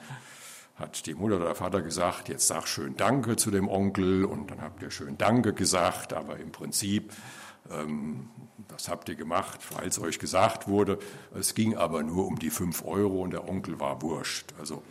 hat 0.76 1.06
die 1.06 1.16
Mutter 1.16 1.38
oder 1.38 1.46
der 1.46 1.56
Vater 1.56 1.82
gesagt, 1.82 2.30
jetzt 2.30 2.48
sag 2.48 2.68
schön 2.68 2.96
Danke 2.98 3.36
zu 3.36 3.52
dem 3.52 3.68
Onkel. 3.68 4.26
Und 4.26 4.52
dann 4.52 4.62
habt 4.62 4.82
ihr 4.84 4.92
schön 4.92 5.18
Danke 5.18 5.54
gesagt. 5.54 6.14
Aber 6.14 6.38
im 6.38 6.52
Prinzip, 6.52 7.14
ähm, 7.72 8.30
das 8.68 8.90
habt 8.90 9.10
ihr 9.10 9.16
gemacht, 9.16 9.60
weil 9.76 9.88
es 9.88 10.00
euch 10.00 10.20
gesagt 10.20 10.68
wurde. 10.68 11.00
Es 11.34 11.56
ging 11.56 11.76
aber 11.76 12.04
nur 12.04 12.28
um 12.28 12.38
die 12.38 12.50
fünf 12.50 12.84
Euro 12.86 13.22
und 13.22 13.32
der 13.32 13.48
Onkel 13.48 13.80
war 13.80 14.02
wurscht. 14.02 14.54
Also 14.60 14.84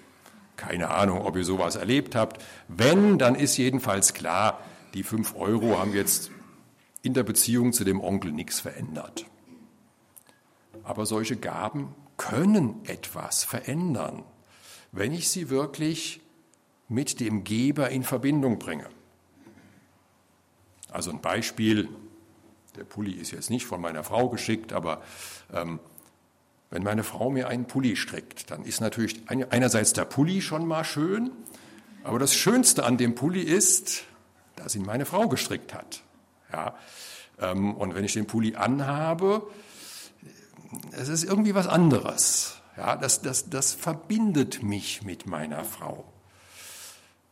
keine 0.56 0.90
Ahnung, 0.90 1.20
ob 1.20 1.36
ihr 1.36 1.44
sowas 1.44 1.76
erlebt 1.76 2.14
habt. 2.14 2.42
Wenn, 2.68 3.18
dann 3.18 3.34
ist 3.34 3.56
jedenfalls 3.56 4.14
klar, 4.14 4.60
die 4.94 5.02
fünf 5.02 5.36
Euro 5.36 5.78
haben 5.78 5.92
jetzt 5.92 6.30
in 7.06 7.14
der 7.14 7.22
Beziehung 7.22 7.72
zu 7.72 7.84
dem 7.84 8.00
Onkel 8.00 8.32
nichts 8.32 8.58
verändert. 8.58 9.26
Aber 10.82 11.06
solche 11.06 11.36
Gaben 11.36 11.94
können 12.16 12.84
etwas 12.84 13.44
verändern, 13.44 14.24
wenn 14.90 15.12
ich 15.12 15.28
sie 15.28 15.48
wirklich 15.48 16.20
mit 16.88 17.20
dem 17.20 17.44
Geber 17.44 17.90
in 17.90 18.02
Verbindung 18.02 18.58
bringe. 18.58 18.88
Also 20.90 21.10
ein 21.10 21.20
Beispiel, 21.20 21.88
der 22.76 22.84
Pulli 22.84 23.12
ist 23.12 23.30
jetzt 23.30 23.50
nicht 23.50 23.66
von 23.66 23.80
meiner 23.80 24.02
Frau 24.02 24.28
geschickt, 24.28 24.72
aber 24.72 25.02
ähm, 25.52 25.78
wenn 26.70 26.82
meine 26.82 27.04
Frau 27.04 27.30
mir 27.30 27.48
einen 27.48 27.66
Pulli 27.66 27.94
strickt, 27.94 28.50
dann 28.50 28.64
ist 28.64 28.80
natürlich 28.80 29.20
einerseits 29.28 29.92
der 29.92 30.06
Pulli 30.06 30.42
schon 30.42 30.66
mal 30.66 30.84
schön, 30.84 31.30
aber 32.02 32.18
das 32.18 32.34
Schönste 32.34 32.84
an 32.84 32.96
dem 32.96 33.14
Pulli 33.14 33.42
ist, 33.42 34.04
dass 34.56 34.74
ihn 34.74 34.84
meine 34.84 35.06
Frau 35.06 35.28
gestrickt 35.28 35.72
hat. 35.72 36.02
Ja, 36.56 36.74
ähm, 37.38 37.74
und 37.74 37.94
wenn 37.94 38.04
ich 38.04 38.14
den 38.14 38.26
Pulli 38.26 38.56
anhabe, 38.56 39.46
es 40.92 41.08
ist 41.08 41.22
irgendwie 41.22 41.54
was 41.54 41.66
anderes. 41.66 42.62
Ja, 42.78 42.96
das, 42.96 43.20
das, 43.20 43.50
das 43.50 43.74
verbindet 43.74 44.62
mich 44.62 45.02
mit 45.02 45.26
meiner 45.26 45.64
Frau. 45.64 46.04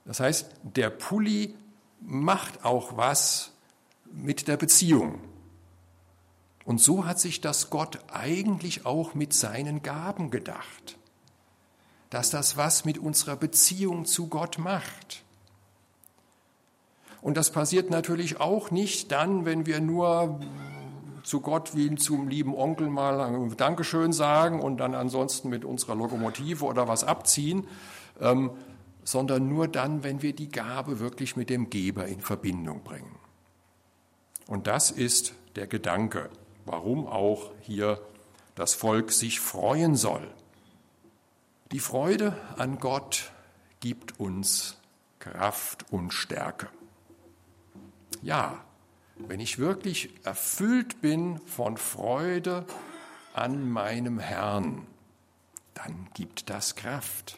Das 0.04 0.20
heißt, 0.20 0.50
der 0.62 0.90
Pulli 0.90 1.54
macht 2.00 2.66
auch 2.66 2.98
was 2.98 3.52
mit 4.04 4.46
der 4.46 4.58
Beziehung. 4.58 5.20
Und 6.66 6.82
so 6.82 7.06
hat 7.06 7.18
sich 7.18 7.40
das 7.40 7.70
Gott 7.70 7.98
eigentlich 8.12 8.84
auch 8.84 9.14
mit 9.14 9.32
seinen 9.32 9.82
Gaben 9.82 10.30
gedacht, 10.30 10.98
dass 12.10 12.28
das 12.28 12.58
was 12.58 12.84
mit 12.84 12.98
unserer 12.98 13.36
Beziehung 13.36 14.04
zu 14.04 14.28
Gott 14.28 14.58
macht. 14.58 15.23
Und 17.24 17.38
das 17.38 17.50
passiert 17.50 17.88
natürlich 17.88 18.38
auch 18.38 18.70
nicht 18.70 19.10
dann, 19.10 19.46
wenn 19.46 19.64
wir 19.64 19.80
nur 19.80 20.40
zu 21.22 21.40
Gott 21.40 21.74
wie 21.74 21.94
zum 21.94 22.28
lieben 22.28 22.54
Onkel 22.54 22.90
mal 22.90 23.50
Dankeschön 23.56 24.12
sagen 24.12 24.60
und 24.60 24.76
dann 24.76 24.94
ansonsten 24.94 25.48
mit 25.48 25.64
unserer 25.64 25.94
Lokomotive 25.94 26.66
oder 26.66 26.86
was 26.86 27.02
abziehen, 27.02 27.66
ähm, 28.20 28.50
sondern 29.04 29.48
nur 29.48 29.68
dann, 29.68 30.04
wenn 30.04 30.20
wir 30.20 30.34
die 30.34 30.50
Gabe 30.50 31.00
wirklich 31.00 31.34
mit 31.34 31.48
dem 31.48 31.70
Geber 31.70 32.04
in 32.04 32.20
Verbindung 32.20 32.82
bringen. 32.84 33.16
Und 34.46 34.66
das 34.66 34.90
ist 34.90 35.32
der 35.56 35.66
Gedanke, 35.66 36.28
warum 36.66 37.06
auch 37.06 37.52
hier 37.62 38.02
das 38.54 38.74
Volk 38.74 39.10
sich 39.10 39.40
freuen 39.40 39.96
soll. 39.96 40.28
Die 41.72 41.80
Freude 41.80 42.36
an 42.58 42.78
Gott 42.80 43.32
gibt 43.80 44.20
uns 44.20 44.76
Kraft 45.20 45.90
und 45.90 46.12
Stärke. 46.12 46.68
Ja, 48.24 48.64
wenn 49.16 49.38
ich 49.38 49.58
wirklich 49.58 50.08
erfüllt 50.24 51.02
bin 51.02 51.38
von 51.40 51.76
Freude 51.76 52.64
an 53.34 53.70
meinem 53.70 54.18
Herrn, 54.18 54.86
dann 55.74 56.08
gibt 56.14 56.48
das 56.48 56.74
Kraft. 56.74 57.36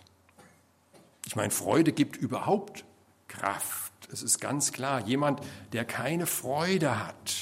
Ich 1.26 1.34
meine, 1.34 1.50
Freude 1.50 1.92
gibt 1.92 2.16
überhaupt 2.16 2.84
Kraft. 3.26 3.92
Es 4.12 4.22
ist 4.22 4.38
ganz 4.38 4.70
klar, 4.70 5.00
jemand, 5.00 5.40
der 5.72 5.84
keine 5.84 6.24
Freude 6.24 7.04
hat, 7.04 7.34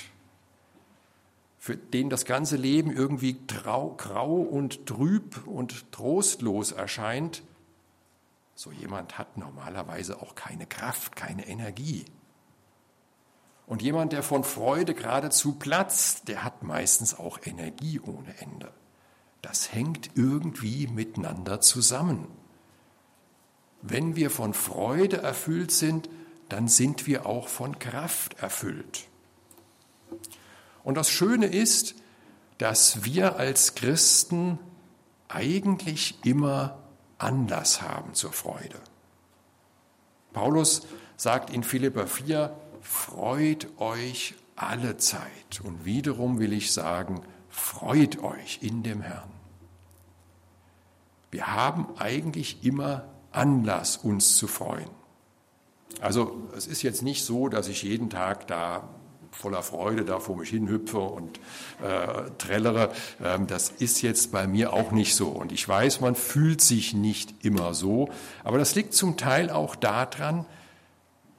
für 1.58 1.76
den 1.76 2.08
das 2.08 2.24
ganze 2.24 2.56
Leben 2.56 2.90
irgendwie 2.90 3.36
trau, 3.46 3.90
grau 3.90 4.36
und 4.36 4.86
trüb 4.86 5.46
und 5.46 5.92
trostlos 5.92 6.72
erscheint, 6.72 7.42
so 8.54 8.72
jemand 8.72 9.18
hat 9.18 9.36
normalerweise 9.36 10.22
auch 10.22 10.34
keine 10.34 10.64
Kraft, 10.64 11.14
keine 11.14 11.46
Energie. 11.46 12.06
Und 13.66 13.82
jemand, 13.82 14.12
der 14.12 14.22
von 14.22 14.44
Freude 14.44 14.94
geradezu 14.94 15.54
platzt, 15.54 16.28
der 16.28 16.44
hat 16.44 16.62
meistens 16.62 17.18
auch 17.18 17.38
Energie 17.44 17.98
ohne 18.00 18.38
Ende. 18.38 18.72
Das 19.40 19.72
hängt 19.72 20.10
irgendwie 20.14 20.86
miteinander 20.86 21.60
zusammen. 21.60 22.28
Wenn 23.82 24.16
wir 24.16 24.30
von 24.30 24.54
Freude 24.54 25.18
erfüllt 25.18 25.70
sind, 25.70 26.08
dann 26.48 26.68
sind 26.68 27.06
wir 27.06 27.26
auch 27.26 27.48
von 27.48 27.78
Kraft 27.78 28.38
erfüllt. 28.38 29.06
Und 30.82 30.96
das 30.96 31.10
Schöne 31.10 31.46
ist, 31.46 31.94
dass 32.58 33.04
wir 33.04 33.36
als 33.36 33.74
Christen 33.74 34.58
eigentlich 35.28 36.18
immer 36.24 36.78
Anlass 37.18 37.82
haben 37.82 38.14
zur 38.14 38.32
Freude. 38.32 38.78
Paulus 40.32 40.86
sagt 41.16 41.50
in 41.50 41.62
Philippa 41.62 42.06
4, 42.06 42.54
freut 42.84 43.68
euch 43.80 44.34
alle 44.54 44.96
Zeit. 44.98 45.60
Und 45.62 45.84
wiederum 45.84 46.38
will 46.38 46.52
ich 46.52 46.72
sagen, 46.72 47.22
freut 47.48 48.22
euch 48.22 48.60
in 48.62 48.82
dem 48.82 49.00
Herrn. 49.00 49.30
Wir 51.30 51.48
haben 51.48 51.88
eigentlich 51.98 52.64
immer 52.64 53.06
Anlass, 53.32 53.96
uns 53.96 54.36
zu 54.36 54.46
freuen. 54.46 54.90
Also 56.00 56.48
es 56.56 56.66
ist 56.66 56.82
jetzt 56.82 57.02
nicht 57.02 57.24
so, 57.24 57.48
dass 57.48 57.66
ich 57.66 57.82
jeden 57.82 58.10
Tag 58.10 58.46
da 58.46 58.88
voller 59.32 59.62
Freude 59.62 60.04
da 60.04 60.20
vor 60.20 60.36
mich 60.36 60.50
hinhüpfe 60.50 60.98
und 60.98 61.38
äh, 61.82 62.30
trällere. 62.38 62.92
Ähm, 63.22 63.48
das 63.48 63.70
ist 63.70 64.02
jetzt 64.02 64.30
bei 64.30 64.46
mir 64.46 64.72
auch 64.72 64.92
nicht 64.92 65.16
so. 65.16 65.28
Und 65.28 65.50
ich 65.50 65.68
weiß, 65.68 66.00
man 66.00 66.14
fühlt 66.14 66.60
sich 66.60 66.94
nicht 66.94 67.44
immer 67.44 67.74
so. 67.74 68.10
Aber 68.44 68.58
das 68.58 68.76
liegt 68.76 68.94
zum 68.94 69.16
Teil 69.16 69.50
auch 69.50 69.74
daran, 69.74 70.46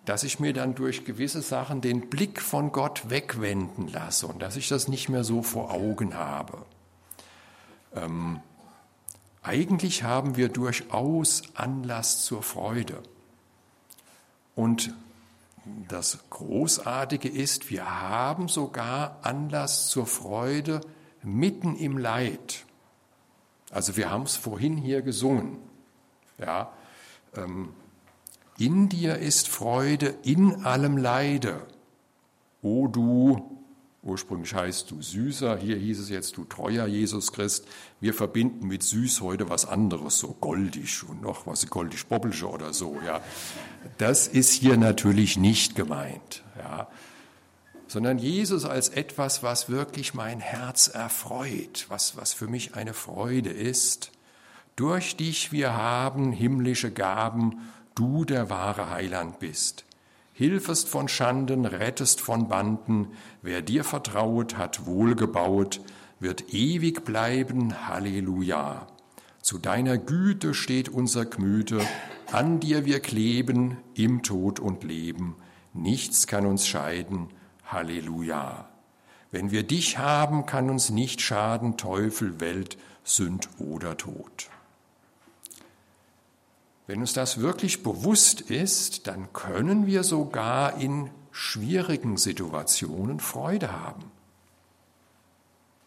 dass 0.06 0.24
ich 0.24 0.40
mir 0.40 0.54
dann 0.54 0.76
durch 0.76 1.04
gewisse 1.04 1.42
Sachen 1.42 1.82
den 1.82 2.10
Blick 2.10 2.42
von 2.42 2.72
Gott 2.72 3.10
wegwenden 3.10 3.88
lasse 3.88 4.28
und 4.28 4.42
dass 4.42 4.56
ich 4.56 4.70
das 4.70 4.88
nicht 4.88 5.10
mehr 5.10 5.24
so 5.24 5.42
vor 5.42 5.72
Augen 5.72 6.14
habe. 6.14 6.66
Ähm, 7.96 8.40
eigentlich 9.42 10.04
haben 10.04 10.38
wir 10.38 10.50
durchaus 10.50 11.44
Anlass 11.56 12.24
zur 12.26 12.44
Freude. 12.44 13.02
Und 14.56 14.94
das 15.88 16.20
Großartige 16.30 17.30
ist, 17.30 17.70
wir 17.70 18.02
haben 18.02 18.48
sogar 18.48 19.20
Anlass 19.24 19.90
zur 19.90 20.06
Freude 20.08 20.82
mitten 21.24 21.76
im 21.76 21.98
Leid. 21.98 22.66
Also 23.72 23.98
wir 23.98 24.10
haben 24.12 24.24
es 24.24 24.36
vorhin 24.36 24.78
hier 24.78 25.02
gesungen. 25.02 25.58
Ja, 26.38 26.72
ähm, 27.36 27.74
in 28.58 28.90
dir 28.90 29.18
ist 29.18 29.48
Freude 29.48 30.16
in 30.24 30.66
allem 30.66 30.98
Leide. 30.98 31.66
O 32.62 32.88
du 32.88 33.56
Ursprünglich 34.06 34.54
heißt 34.54 34.92
du 34.92 35.02
süßer, 35.02 35.58
hier 35.58 35.78
hieß 35.78 36.00
es 36.00 36.10
jetzt 36.10 36.38
du 36.38 36.44
treuer 36.44 36.86
Jesus 36.86 37.34
Christ. 37.34 37.66
Wir 38.00 38.14
verbinden 38.14 38.68
mit 38.68 38.84
süß 38.84 39.22
heute 39.22 39.50
was 39.50 39.66
anderes, 39.66 40.20
so 40.20 40.28
goldig 40.40 41.04
und 41.10 41.24
noch 41.24 41.48
was 41.48 41.68
goldig 41.68 42.06
bobbelsche 42.06 42.48
oder 42.48 42.72
so, 42.72 43.00
ja. 43.04 43.20
Das 43.98 44.28
ist 44.28 44.52
hier 44.52 44.78
natürlich 44.78 45.38
nicht 45.38 45.76
gemeint, 45.76 46.44
ja. 46.60 46.88
Sondern 47.88 48.20
Jesus 48.20 48.66
als 48.66 48.90
etwas, 48.90 49.42
was 49.42 49.70
wirklich 49.70 50.14
mein 50.14 50.40
Herz 50.40 50.88
erfreut, 50.88 51.88
was, 51.90 52.16
was 52.16 52.32
für 52.32 52.48
mich 52.48 52.76
eine 52.76 52.94
Freude 52.94 53.50
ist. 53.50 54.12
Durch 54.76 55.18
dich 55.18 55.52
wir 55.52 55.76
haben 55.76 56.32
himmlische 56.32 56.92
Gaben, 56.92 57.72
du 57.96 58.26
der 58.26 58.50
wahre 58.50 58.92
Heiland 58.92 59.40
bist 59.40 59.86
hilfest 60.36 60.90
von 60.90 61.08
Schanden, 61.08 61.66
rettest 61.66 62.20
von 62.20 62.50
Banden, 62.50 63.08
wer 63.42 63.62
dir 63.62 63.86
vertrauet, 63.86 64.58
hat 64.58 64.86
wohlgebaut, 64.86 65.80
wird 66.20 66.54
ewig 66.54 67.06
bleiben, 67.06 67.88
Halleluja. 67.88 68.86
Zu 69.42 69.60
deiner 69.60 69.98
Güte 69.98 70.54
steht 70.54 70.90
unser 70.90 71.26
Gmüte, 71.26 71.80
an 72.34 72.60
dir 72.60 72.84
wir 72.84 73.00
kleben, 73.00 73.78
im 73.94 74.24
Tod 74.24 74.60
und 74.60 74.84
Leben, 74.84 75.38
nichts 75.74 76.28
kann 76.28 76.46
uns 76.46 76.68
scheiden, 76.68 77.30
Halleluja. 77.66 78.68
Wenn 79.32 79.52
wir 79.52 79.64
dich 79.64 79.98
haben, 79.98 80.46
kann 80.46 80.70
uns 80.70 80.90
nicht 80.90 81.22
schaden, 81.22 81.78
Teufel, 81.78 82.42
Welt, 82.42 82.78
Sünd 83.06 83.48
oder 83.58 83.96
Tod. 83.96 84.50
Wenn 86.88 87.02
uns 87.02 87.14
das 87.14 87.40
wirklich 87.40 87.84
bewusst 87.84 88.42
ist, 88.42 89.08
dann 89.08 89.34
können 89.34 89.88
wir 89.88 90.04
sogar 90.04 90.80
in 90.80 91.10
schwierigen 91.32 92.18
Situationen 92.18 93.20
Freude 93.20 93.72
haben. 93.72 94.12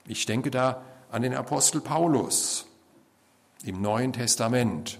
Ich 0.06 0.26
denke 0.26 0.50
da 0.50 0.82
an 1.10 1.22
den 1.22 1.34
Apostel 1.34 1.80
Paulus 1.80 2.66
im 3.64 3.80
Neuen 3.80 4.12
Testament. 4.12 4.98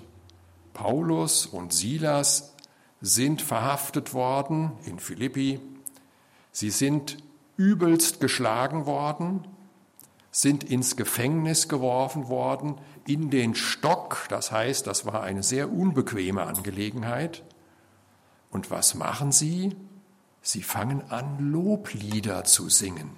Paulus 0.73 1.47
und 1.47 1.73
Silas 1.73 2.55
sind 3.01 3.43
verhaftet 3.43 4.15
worden 4.15 4.73
in 4.85 4.99
Philippi. 4.99 5.61
Sie 6.53 6.71
sind 6.71 7.19
übelst 7.57 8.21
geschlagen 8.21 8.87
worden, 8.87 9.47
sind 10.31 10.65
ins 10.65 10.97
Gefängnis 10.97 11.69
geworfen 11.69 12.29
worden, 12.29 12.77
in 13.07 13.31
den 13.31 13.55
Stock. 13.55 14.27
Das 14.29 14.53
heißt, 14.53 14.87
das 14.87 15.07
war 15.07 15.23
eine 15.23 15.43
sehr 15.43 15.73
unbequeme 15.73 16.43
Angelegenheit. 16.43 17.43
Und 18.51 18.71
was 18.71 18.95
machen 18.95 19.33
sie? 19.33 19.75
Sie 20.43 20.63
fangen 20.63 21.03
an, 21.11 21.51
Loblieder 21.51 22.45
zu 22.45 22.69
singen. 22.69 23.11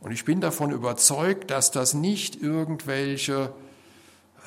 Und 0.00 0.12
ich 0.12 0.24
bin 0.24 0.40
davon 0.40 0.70
überzeugt, 0.70 1.50
dass 1.50 1.70
das 1.70 1.94
nicht 1.94 2.36
irgendwelche 2.40 3.52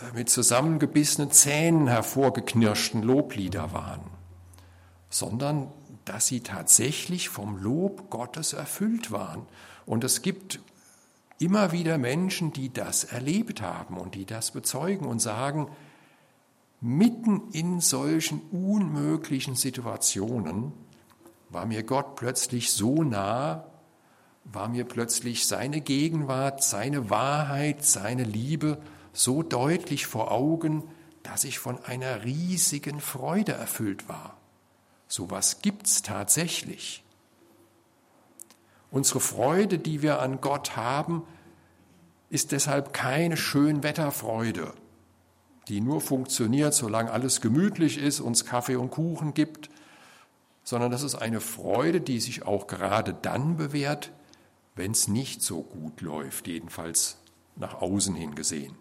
äh, 0.02 0.16
mit 0.16 0.30
zusammengebissenen 0.30 1.32
Zähnen 1.32 1.88
hervorgeknirschten 1.88 3.02
Loblieder 3.02 3.74
waren, 3.74 4.04
sondern 5.10 5.72
dass 6.06 6.28
sie 6.28 6.42
tatsächlich 6.42 7.30
vom 7.30 7.58
Lob 7.58 8.10
Gottes 8.10 8.54
erfüllt 8.54 9.12
waren. 9.12 9.46
Und 9.86 10.04
es 10.04 10.22
gibt 10.22 10.60
immer 11.40 11.72
wieder 11.72 11.98
Menschen, 11.98 12.54
die 12.54 12.72
das 12.72 13.06
erlebt 13.06 13.62
haben 13.62 13.98
und 13.98 14.16
die 14.16 14.26
das 14.26 14.52
bezeugen 14.52 15.06
und 15.06 15.20
sagen, 15.20 15.70
mitten 16.82 17.50
in 17.52 17.80
solchen 17.82 18.42
unmöglichen 18.52 19.56
Situationen 19.56 20.74
war 21.50 21.66
mir 21.66 21.84
Gott 21.84 22.16
plötzlich 22.16 22.72
so 22.72 23.04
nah, 23.04 23.66
war 24.44 24.70
mir 24.70 24.86
plötzlich 24.86 25.48
seine 25.48 25.82
Gegenwart, 25.82 26.64
seine 26.64 27.10
Wahrheit, 27.10 27.84
seine 27.84 28.24
Liebe 28.24 28.78
so 29.14 29.44
deutlich 29.44 30.08
vor 30.08 30.32
Augen, 30.32 30.84
dass 31.24 31.44
ich 31.44 31.60
von 31.60 31.84
einer 31.84 32.24
riesigen 32.24 33.00
Freude 33.00 33.54
erfüllt 33.54 34.08
war. 34.08 34.38
So 35.08 35.32
was 35.32 35.62
gibt's 35.62 36.02
tatsächlich. 36.02 37.04
Unsere 38.92 39.20
Freude, 39.20 39.78
die 39.78 40.02
wir 40.02 40.20
an 40.20 40.42
Gott 40.42 40.76
haben, 40.76 41.24
ist 42.30 42.52
deshalb 42.52 42.94
keine 42.94 43.38
Schönwetterfreude, 43.38 44.74
die 45.68 45.82
nur 45.82 46.02
funktioniert, 46.02 46.74
solange 46.74 47.12
alles 47.12 47.42
gemütlich 47.42 47.98
ist, 47.98 48.20
uns 48.20 48.46
Kaffee 48.46 48.76
und 48.76 48.92
Kuchen 48.92 49.34
gibt, 49.34 49.70
sondern 50.64 50.92
das 50.92 51.04
ist 51.04 51.16
eine 51.16 51.42
Freude, 51.42 52.02
die 52.02 52.20
sich 52.20 52.46
auch 52.46 52.68
gerade 52.68 53.14
dann 53.14 53.58
bewährt, 53.58 54.12
wenn 54.76 54.92
es 54.92 55.08
nicht 55.08 55.42
so 55.42 55.62
gut 55.64 56.02
läuft, 56.02 56.48
jedenfalls 56.48 57.18
nach 57.56 57.82
außen 57.82 58.16
hin 58.16 58.36
gesehen. 58.36 58.76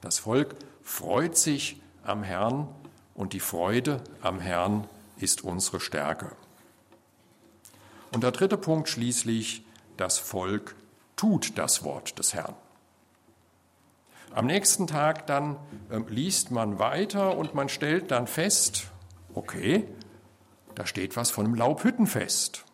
Das 0.00 0.18
Volk 0.18 0.56
freut 0.82 1.36
sich 1.36 1.80
am 2.02 2.22
Herrn 2.22 2.68
und 3.14 3.34
die 3.34 3.40
Freude 3.40 4.02
am 4.20 4.40
Herrn 4.40 4.88
ist 5.18 5.44
unsere 5.44 5.80
Stärke. 5.80 6.32
Und 8.12 8.22
der 8.22 8.30
dritte 8.30 8.56
Punkt 8.56 8.88
schließlich, 8.88 9.64
das 9.96 10.18
Volk 10.18 10.76
tut 11.16 11.58
das 11.58 11.84
Wort 11.84 12.18
des 12.18 12.34
Herrn. 12.34 12.54
Am 14.34 14.46
nächsten 14.46 14.86
Tag 14.86 15.26
dann 15.26 15.56
äh, 15.90 15.98
liest 16.08 16.50
man 16.50 16.78
weiter 16.78 17.36
und 17.36 17.54
man 17.54 17.68
stellt 17.68 18.10
dann 18.10 18.26
fest, 18.26 18.84
okay, 19.34 19.86
da 20.74 20.86
steht 20.86 21.16
was 21.16 21.30
von 21.30 21.44
einem 21.44 21.54
Laubhüttenfest. 21.54 22.64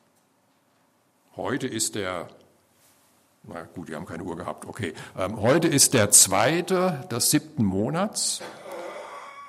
Heute 1.36 1.66
ist 1.66 1.96
der, 1.96 2.28
na 3.42 3.62
gut, 3.62 3.88
die 3.88 3.96
haben 3.96 4.06
keine 4.06 4.22
Uhr 4.22 4.36
gehabt, 4.36 4.66
okay, 4.66 4.94
ähm, 5.16 5.40
heute 5.40 5.66
ist 5.66 5.94
der 5.94 6.10
zweite 6.10 7.06
des 7.10 7.30
siebten 7.30 7.64
Monats 7.64 8.40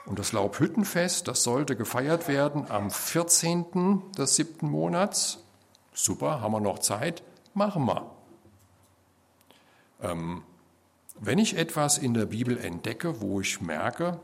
und 0.06 0.17
das 0.17 0.32
Laubhüttenfest, 0.32 1.28
das 1.28 1.43
sollte 1.43 1.75
gefeiert 1.75 2.28
werden 2.28 2.69
am 2.69 2.89
14. 2.89 4.02
des 4.17 4.36
siebten 4.36 4.67
Monats. 4.67 5.43
Super, 6.01 6.39
haben 6.39 6.53
wir 6.53 6.62
noch 6.62 6.79
Zeit? 6.79 7.23
Machen 7.53 7.85
wir. 7.85 8.09
Ähm, 10.01 10.43
wenn 11.19 11.39
ich 11.39 11.57
etwas 11.57 11.97
in 11.97 12.13
der 12.13 12.25
Bibel 12.25 12.57
entdecke, 12.57 13.19
wo 13.19 13.41
ich 13.41 13.59
merke, 13.59 14.21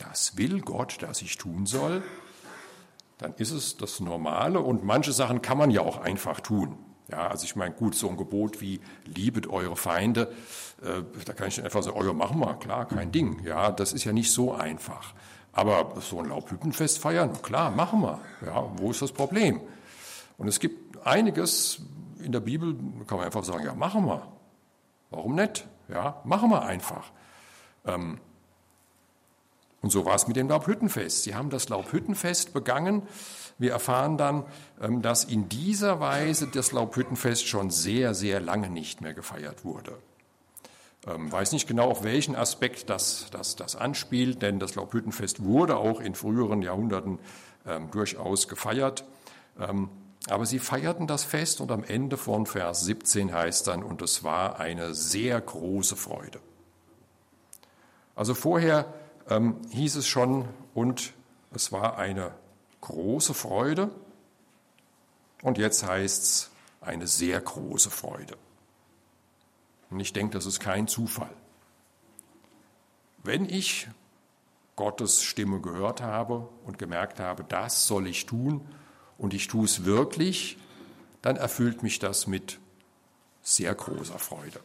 das 0.00 0.36
will 0.36 0.60
Gott, 0.60 1.00
dass 1.02 1.22
ich 1.22 1.38
tun 1.38 1.66
soll, 1.66 2.02
dann 3.18 3.32
ist 3.34 3.52
es 3.52 3.76
das 3.76 4.00
Normale 4.00 4.58
und 4.58 4.82
manche 4.82 5.12
Sachen 5.12 5.40
kann 5.40 5.56
man 5.56 5.70
ja 5.70 5.82
auch 5.82 5.98
einfach 5.98 6.40
tun. 6.40 6.76
Ja, 7.08 7.28
also 7.28 7.44
ich 7.44 7.54
meine, 7.54 7.74
gut, 7.76 7.94
so 7.94 8.08
ein 8.08 8.16
Gebot 8.16 8.60
wie 8.60 8.80
liebet 9.04 9.46
eure 9.46 9.76
Feinde, 9.76 10.32
äh, 10.82 11.02
da 11.24 11.32
kann 11.32 11.46
ich 11.46 11.62
einfach 11.62 11.84
sagen, 11.84 11.96
oh 11.96 12.04
ja, 12.04 12.12
machen 12.12 12.40
wir, 12.40 12.54
klar, 12.54 12.88
kein 12.88 13.12
Ding. 13.12 13.40
Ja, 13.44 13.70
das 13.70 13.92
ist 13.92 14.02
ja 14.02 14.12
nicht 14.12 14.32
so 14.32 14.52
einfach. 14.52 15.14
Aber 15.52 15.94
so 16.00 16.18
ein 16.18 16.28
Laubhüttenfest 16.28 16.98
feiern, 16.98 17.40
klar, 17.40 17.70
machen 17.70 18.00
wir. 18.00 18.20
Ja, 18.44 18.68
wo 18.78 18.90
ist 18.90 19.00
das 19.00 19.12
Problem? 19.12 19.60
Und 20.38 20.48
es 20.48 20.58
gibt 20.58 20.83
einiges 21.04 21.80
in 22.22 22.32
der 22.32 22.40
Bibel, 22.40 22.74
kann 23.06 23.18
man 23.18 23.26
einfach 23.26 23.44
sagen, 23.44 23.64
ja, 23.64 23.74
machen 23.74 24.06
wir. 24.06 24.26
Warum 25.10 25.34
nicht? 25.34 25.66
Ja, 25.88 26.20
machen 26.24 26.50
wir 26.50 26.62
einfach. 26.62 27.10
Ähm, 27.84 28.18
und 29.82 29.90
so 29.90 30.06
war 30.06 30.14
es 30.14 30.26
mit 30.26 30.36
dem 30.36 30.48
Laubhüttenfest. 30.48 31.24
Sie 31.24 31.34
haben 31.34 31.50
das 31.50 31.68
Laubhüttenfest 31.68 32.54
begangen. 32.54 33.02
Wir 33.58 33.72
erfahren 33.72 34.16
dann, 34.16 34.44
ähm, 34.80 35.02
dass 35.02 35.24
in 35.24 35.48
dieser 35.48 36.00
Weise 36.00 36.46
das 36.46 36.72
Laubhüttenfest 36.72 37.46
schon 37.46 37.70
sehr, 37.70 38.14
sehr 38.14 38.40
lange 38.40 38.70
nicht 38.70 39.02
mehr 39.02 39.12
gefeiert 39.12 39.64
wurde. 39.64 39.98
Ähm, 41.06 41.30
weiß 41.30 41.52
nicht 41.52 41.68
genau, 41.68 41.90
auf 41.90 42.02
welchen 42.02 42.34
Aspekt 42.34 42.88
das, 42.88 43.26
das, 43.30 43.56
das 43.56 43.76
anspielt, 43.76 44.40
denn 44.40 44.58
das 44.58 44.74
Laubhüttenfest 44.74 45.44
wurde 45.44 45.76
auch 45.76 46.00
in 46.00 46.14
früheren 46.14 46.62
Jahrhunderten 46.62 47.18
ähm, 47.66 47.90
durchaus 47.90 48.48
gefeiert. 48.48 49.04
Aber 50.28 50.46
sie 50.46 50.58
feierten 50.58 51.06
das 51.06 51.24
Fest 51.24 51.60
und 51.60 51.70
am 51.70 51.84
Ende 51.84 52.16
von 52.16 52.46
Vers 52.46 52.82
17 52.82 53.32
heißt 53.32 53.66
dann, 53.66 53.82
und 53.82 54.00
es 54.00 54.24
war 54.24 54.58
eine 54.58 54.94
sehr 54.94 55.40
große 55.40 55.96
Freude. 55.96 56.40
Also 58.14 58.34
vorher 58.34 58.92
ähm, 59.28 59.60
hieß 59.70 59.96
es 59.96 60.06
schon, 60.06 60.48
und 60.72 61.12
es 61.52 61.72
war 61.72 61.98
eine 61.98 62.32
große 62.80 63.34
Freude. 63.34 63.90
Und 65.42 65.58
jetzt 65.58 65.86
heißt 65.86 66.22
es 66.22 66.50
eine 66.80 67.06
sehr 67.06 67.40
große 67.40 67.90
Freude. 67.90 68.36
Und 69.90 70.00
ich 70.00 70.12
denke, 70.12 70.34
das 70.34 70.46
ist 70.46 70.60
kein 70.60 70.88
Zufall. 70.88 71.30
Wenn 73.22 73.48
ich 73.48 73.88
Gottes 74.76 75.22
Stimme 75.22 75.60
gehört 75.60 76.02
habe 76.02 76.48
und 76.64 76.78
gemerkt 76.78 77.20
habe, 77.20 77.44
das 77.44 77.86
soll 77.86 78.06
ich 78.06 78.26
tun, 78.26 78.66
und 79.18 79.34
ich 79.34 79.48
tue 79.48 79.64
es 79.64 79.84
wirklich, 79.84 80.58
dann 81.22 81.36
erfüllt 81.36 81.82
mich 81.82 81.98
das 81.98 82.26
mit 82.26 82.58
sehr 83.42 83.74
großer 83.74 84.18
Freude. 84.18 84.60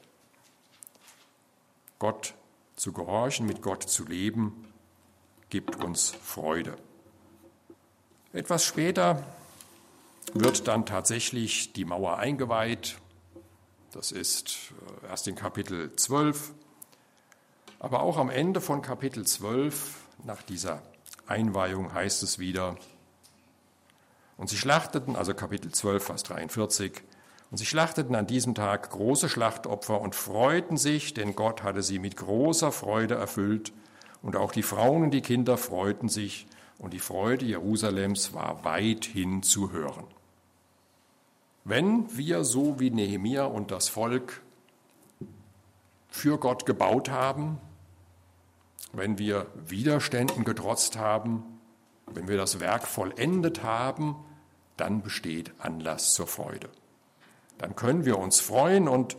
Gott 2.00 2.34
zu 2.76 2.94
gehorchen, 2.94 3.46
mit 3.46 3.62
Gott 3.62 3.84
zu 3.84 4.06
leben, 4.06 4.66
gibt 5.50 5.84
uns 5.84 6.12
Freude. 6.12 6.78
Etwas 8.32 8.64
später 8.64 9.24
wird 10.34 10.68
dann 10.68 10.86
tatsächlich 10.86 11.74
die 11.74 11.86
Mauer 11.86 12.18
eingeweiht. 12.18 12.98
Das 13.92 14.12
ist 14.12 14.72
äh, 15.04 15.08
erst 15.08 15.28
in 15.28 15.36
Kapitel 15.36 15.96
12. 15.96 16.54
Aber 17.80 18.02
auch 18.02 18.18
am 18.18 18.30
Ende 18.30 18.62
von 18.62 18.82
Kapitel 18.82 19.26
12, 19.26 19.96
nach 20.26 20.42
dieser 20.42 20.84
Einweihung, 21.26 21.94
heißt 21.94 22.24
es 22.24 22.38
wieder, 22.38 22.76
und 24.40 24.50
sie 24.50 24.58
schlachteten, 24.58 25.18
also 25.18 25.34
Kapitel 25.34 25.70
12, 25.70 26.02
Vers 26.02 26.24
43, 26.24 27.04
und 27.52 27.58
sie 27.58 27.66
schlachteten 27.66 28.16
an 28.16 28.26
diesem 28.26 28.56
Tag 28.56 28.90
große 28.90 29.28
Schlachtopfer 29.28 30.00
und 30.00 30.16
freuten 30.16 30.78
sich, 30.78 31.14
denn 31.14 31.36
Gott 31.36 31.62
hatte 31.62 31.84
sie 31.84 32.00
mit 32.00 32.16
großer 32.16 32.72
Freude 32.72 33.16
erfüllt. 33.16 33.74
Und 34.22 34.38
auch 34.38 34.54
die 34.54 34.64
Frauen 34.64 35.04
und 35.04 35.12
die 35.12 35.22
Kinder 35.22 35.58
freuten 35.58 36.08
sich, 36.08 36.48
und 36.78 36.94
die 36.94 37.00
Freude 37.00 37.46
Jerusalems 37.46 38.34
war 38.34 38.64
weithin 38.64 39.44
zu 39.44 39.74
hören. 39.74 40.06
Wenn 41.66 42.06
wir 42.16 42.46
so 42.46 42.80
wie 42.80 42.92
Nehemia 42.92 43.44
und 43.44 43.72
das 43.72 43.90
Volk 43.90 44.42
für 46.08 46.38
Gott 46.38 46.66
gebaut 46.66 47.10
haben, 47.10 47.58
wenn 48.94 49.18
wir 49.18 49.48
Widerständen 49.68 50.46
getrotzt 50.46 50.98
haben, 50.98 51.44
wenn 52.06 52.30
wir 52.30 52.38
das 52.38 52.62
Werk 52.62 52.88
vollendet 52.88 53.64
haben, 53.64 54.16
dann 54.80 55.02
besteht 55.02 55.52
Anlass 55.60 56.14
zur 56.14 56.28
Freude. 56.28 56.70
Dann 57.58 57.76
können 57.76 58.06
wir 58.06 58.18
uns 58.18 58.40
freuen 58.40 58.88
und 58.88 59.18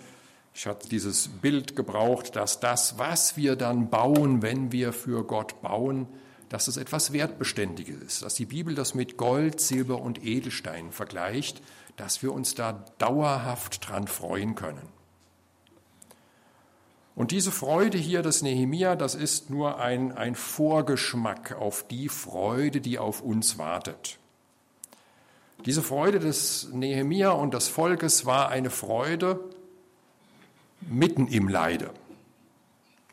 ich 0.55 0.67
hatte 0.67 0.89
dieses 0.89 1.29
Bild 1.29 1.77
gebraucht, 1.77 2.37
dass 2.37 2.61
das, 2.61 2.99
was 2.99 3.37
wir 3.37 3.57
dann 3.57 3.91
bauen, 3.91 4.43
wenn 4.43 4.73
wir 4.73 4.93
für 4.93 5.25
Gott 5.25 5.63
bauen, 5.63 6.09
dass 6.49 6.67
es 6.67 6.77
etwas 6.77 7.13
Wertbeständiges 7.13 8.03
ist, 8.03 8.23
dass 8.23 8.35
die 8.35 8.47
Bibel 8.47 8.75
das 8.75 8.95
mit 8.95 9.17
Gold, 9.17 9.61
Silber 9.61 10.01
und 10.01 10.25
Edelsteinen 10.25 10.91
vergleicht, 10.91 11.63
dass 11.97 12.23
wir 12.23 12.33
uns 12.33 12.55
da 12.55 12.85
dauerhaft 12.99 13.89
dran 13.89 14.09
freuen 14.09 14.55
können. 14.55 14.89
Und 17.15 17.33
diese 17.33 17.53
Freude 17.53 17.99
hier 17.99 18.23
des 18.23 18.43
Nehemia, 18.43 18.97
das 18.97 19.15
ist 19.15 19.51
nur 19.51 19.79
ein, 19.79 20.13
ein 20.13 20.35
Vorgeschmack 20.35 21.53
auf 21.53 21.87
die 21.87 22.09
Freude, 22.09 22.81
die 22.81 22.99
auf 22.99 23.21
uns 23.21 23.59
wartet. 23.59 24.20
Diese 25.67 25.83
Freude 25.83 26.19
des 26.19 26.69
Nehemia 26.73 27.31
und 27.31 27.55
des 27.55 27.69
Volkes 27.69 28.25
war 28.25 28.49
eine 28.49 28.71
Freude 28.71 29.41
mitten 30.81 31.27
im 31.27 31.49
Leide 31.49 31.91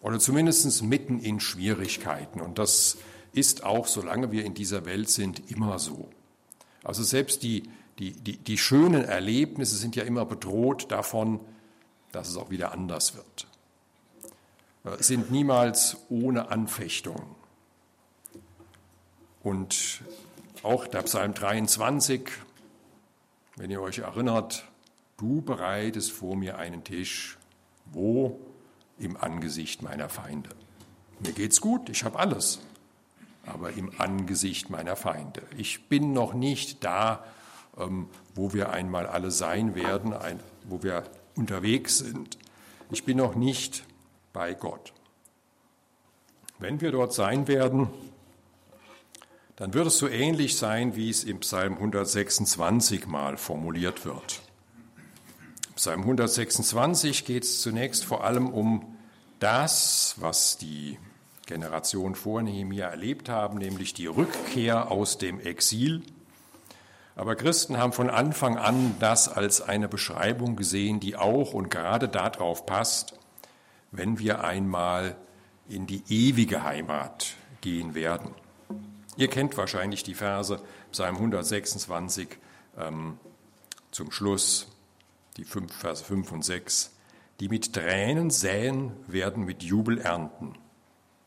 oder 0.02 0.20
zumindest 0.20 0.84
mitten 0.84 1.20
in 1.20 1.39
Schwierigkeiten. 1.39 2.39
Und 2.39 2.60
das 2.60 2.98
ist 3.34 3.64
auch, 3.64 3.88
solange 3.88 4.32
wir 4.32 4.45
in 4.45 4.54
dieser 4.54 4.86
Welt 4.86 5.10
sind, 5.10 5.52
immer 5.52 5.80
so. 5.80 6.08
Also 6.84 7.04
selbst 7.04 7.43
die, 7.43 7.64
die, 8.00 8.12
die, 8.14 8.38
die 8.38 8.58
schönen 8.58 9.04
Erlebnisse 9.04 9.76
sind 9.76 9.95
ja 9.95 10.04
immer 10.04 10.26
bedroht 10.26 10.91
davon, 10.91 11.39
dass 12.12 12.30
es 12.30 12.38
auch 12.38 12.50
wieder 12.50 12.72
anders 12.72 13.16
wird. 13.16 13.48
Äh, 14.86 15.04
sind 15.04 15.32
niemals 15.32 15.98
ohne 16.10 16.50
Anfechtung. 16.50 17.22
Und 19.43 20.02
auch 20.68 20.86
der 20.86 21.03
Psalm 21.03 21.34
23, 21.34 22.30
wenn 23.55 23.72
ihr 23.72 23.82
euch 23.82 23.99
erinnert, 23.99 24.65
du 25.15 25.41
bereitest 25.41 26.11
vor 26.11 26.36
mir 26.36 26.57
einen 26.57 26.84
Tisch, 26.84 27.38
wo? 27.86 28.38
Im 28.99 29.15
Angesicht 29.15 29.82
meiner 29.82 30.09
Feinde. 30.09 30.49
Mir 31.20 31.32
geht's 31.32 31.61
gut, 31.61 31.88
ich 31.88 32.03
habe 32.03 32.20
alles, 32.20 32.59
aber 33.45 33.72
im 33.72 33.91
Angesicht 33.97 34.70
meiner 34.70 34.97
Feinde. 34.97 35.41
Ich 35.55 35.88
bin 35.88 36.11
noch 36.11 36.34
nicht 36.34 36.84
da, 36.84 37.24
ähm, 37.78 38.09
wo 38.36 38.53
wir 38.53 38.72
einmal 38.72 39.07
alle 39.07 39.32
sein 39.32 39.74
werden, 39.74 40.13
wo 40.65 40.84
wir 40.84 41.03
unterwegs 41.36 41.99
sind. 41.99 42.38
Ich 42.91 43.05
bin 43.05 43.18
noch 43.18 43.36
nicht 43.36 43.86
bei 44.34 44.53
Gott. 44.53 44.91
Wenn 46.59 46.82
wir 46.82 46.91
dort 46.91 47.13
sein 47.13 47.47
werden, 47.47 47.88
dann 49.58 49.74
wird 49.74 49.88
es 49.88 49.97
so 49.97 50.08
ähnlich 50.08 50.55
sein, 50.55 50.95
wie 50.95 51.10
es 51.10 51.24
im 51.24 51.39
Psalm 51.39 51.74
126 51.74 53.08
mal 53.08 53.38
formuliert 53.38 54.05
wird. 54.05 54.39
Im 55.70 55.74
Psalm 55.76 56.01
126 56.01 57.26
geht 57.26 57.43
es 57.43 57.62
zunächst 57.62 58.05
vor 58.05 58.24
allem 58.24 58.49
um 58.49 58.95
das, 59.39 60.16
was 60.18 60.58
die 60.58 60.99
Generation 61.47 62.14
vor 62.14 62.43
Nehemia 62.43 62.88
erlebt 62.88 63.30
haben, 63.30 63.58
nämlich 63.58 63.95
die 63.95 64.05
Rückkehr 64.05 64.91
aus 64.91 65.18
dem 65.18 65.39
Exil. 65.39 66.03
Aber 67.16 67.36
Christen 67.36 67.78
haben 67.78 67.93
von 67.93 68.12
Anfang 68.12 68.58
an 68.58 68.95
das 68.99 69.28
als 69.28 69.62
eine 69.62 69.88
Beschreibung 69.88 70.55
gesehen, 70.55 70.99
die 70.99 71.16
auch 71.16 71.53
und 71.53 71.72
gerade 71.72 72.08
darauf 72.08 72.68
passt, 72.68 73.14
wenn 73.91 74.20
wir 74.20 74.43
einmal 74.43 75.16
in 75.68 75.88
die 75.88 76.03
ewige 76.10 76.62
Heimat 76.64 77.34
gehen 77.62 77.95
werden. 77.95 78.36
Ihr 79.18 79.28
kennt 79.28 79.57
wahrscheinlich 79.57 80.03
die 80.03 80.13
Verse 80.13 80.61
Psalm 80.91 81.15
126 81.15 82.38
ähm, 82.78 83.18
zum 83.91 84.11
Schluss, 84.11 84.68
die 85.38 85.43
fünf, 85.43 85.74
Verse 85.74 86.03
5 86.03 86.32
und 86.32 86.45
6. 86.45 86.93
Die 87.39 87.49
mit 87.49 87.74
Tränen 87.74 88.30
säen, 88.30 88.91
werden 89.07 89.43
mit 89.43 89.63
Jubel 89.63 89.99
ernten. 89.99 90.53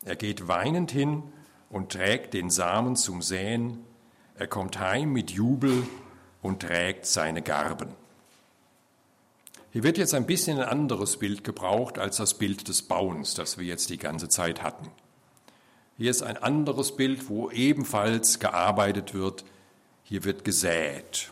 Er 0.04 0.16
geht 0.16 0.48
weinend 0.48 0.92
hin 0.92 1.24
und 1.68 1.92
trägt 1.92 2.34
den 2.34 2.48
Samen 2.50 2.96
zum 2.96 3.22
Säen. 3.22 3.84
Er 4.36 4.46
kommt 4.46 4.78
heim 4.78 5.12
mit 5.12 5.32
Jubel 5.32 5.86
und 6.42 6.62
trägt 6.62 7.06
seine 7.06 7.42
Garben. 7.42 7.90
Hier 9.72 9.82
wird 9.82 9.98
jetzt 9.98 10.14
ein 10.14 10.26
bisschen 10.26 10.58
ein 10.58 10.68
anderes 10.68 11.18
Bild 11.18 11.44
gebraucht 11.44 11.98
als 11.98 12.16
das 12.16 12.34
Bild 12.34 12.66
des 12.68 12.82
Bauens, 12.82 13.34
das 13.34 13.58
wir 13.58 13.64
jetzt 13.66 13.90
die 13.90 13.98
ganze 13.98 14.28
Zeit 14.28 14.62
hatten. 14.62 14.90
Hier 16.00 16.10
ist 16.10 16.22
ein 16.22 16.38
anderes 16.38 16.96
Bild, 16.96 17.28
wo 17.28 17.50
ebenfalls 17.50 18.38
gearbeitet 18.38 19.12
wird. 19.12 19.44
Hier 20.02 20.24
wird 20.24 20.44
gesät. 20.46 21.30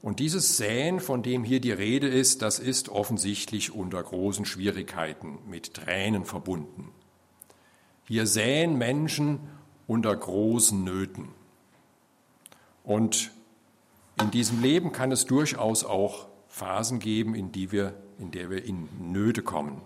Und 0.00 0.20
dieses 0.20 0.56
Säen, 0.56 1.00
von 1.00 1.22
dem 1.22 1.44
hier 1.44 1.60
die 1.60 1.70
Rede 1.70 2.08
ist, 2.08 2.40
das 2.40 2.58
ist 2.58 2.88
offensichtlich 2.88 3.74
unter 3.74 4.02
großen 4.02 4.46
Schwierigkeiten 4.46 5.38
mit 5.46 5.74
Tränen 5.74 6.24
verbunden. 6.24 6.92
Hier 8.04 8.26
säen 8.26 8.78
Menschen 8.78 9.40
unter 9.86 10.16
großen 10.16 10.82
Nöten. 10.82 11.28
Und 12.84 13.32
in 14.18 14.30
diesem 14.30 14.62
Leben 14.62 14.92
kann 14.92 15.12
es 15.12 15.26
durchaus 15.26 15.84
auch 15.84 16.26
Phasen 16.48 17.00
geben, 17.00 17.34
in, 17.34 17.52
die 17.52 17.70
wir, 17.70 17.92
in 18.18 18.30
der 18.30 18.48
wir 18.48 18.64
in 18.64 18.88
Nöte 19.12 19.42
kommen, 19.42 19.82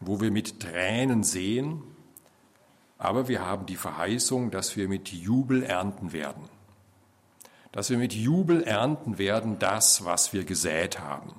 wo 0.00 0.20
wir 0.20 0.32
mit 0.32 0.58
Tränen 0.58 1.22
sehen 1.22 1.93
aber 2.98 3.28
wir 3.28 3.44
haben 3.44 3.66
die 3.66 3.76
Verheißung, 3.76 4.50
dass 4.50 4.76
wir 4.76 4.88
mit 4.88 5.08
Jubel 5.08 5.62
ernten 5.62 6.12
werden. 6.12 6.48
Dass 7.72 7.90
wir 7.90 7.98
mit 7.98 8.12
Jubel 8.12 8.62
ernten 8.62 9.18
werden 9.18 9.58
das, 9.58 10.04
was 10.04 10.32
wir 10.32 10.44
gesät 10.44 11.00
haben. 11.00 11.34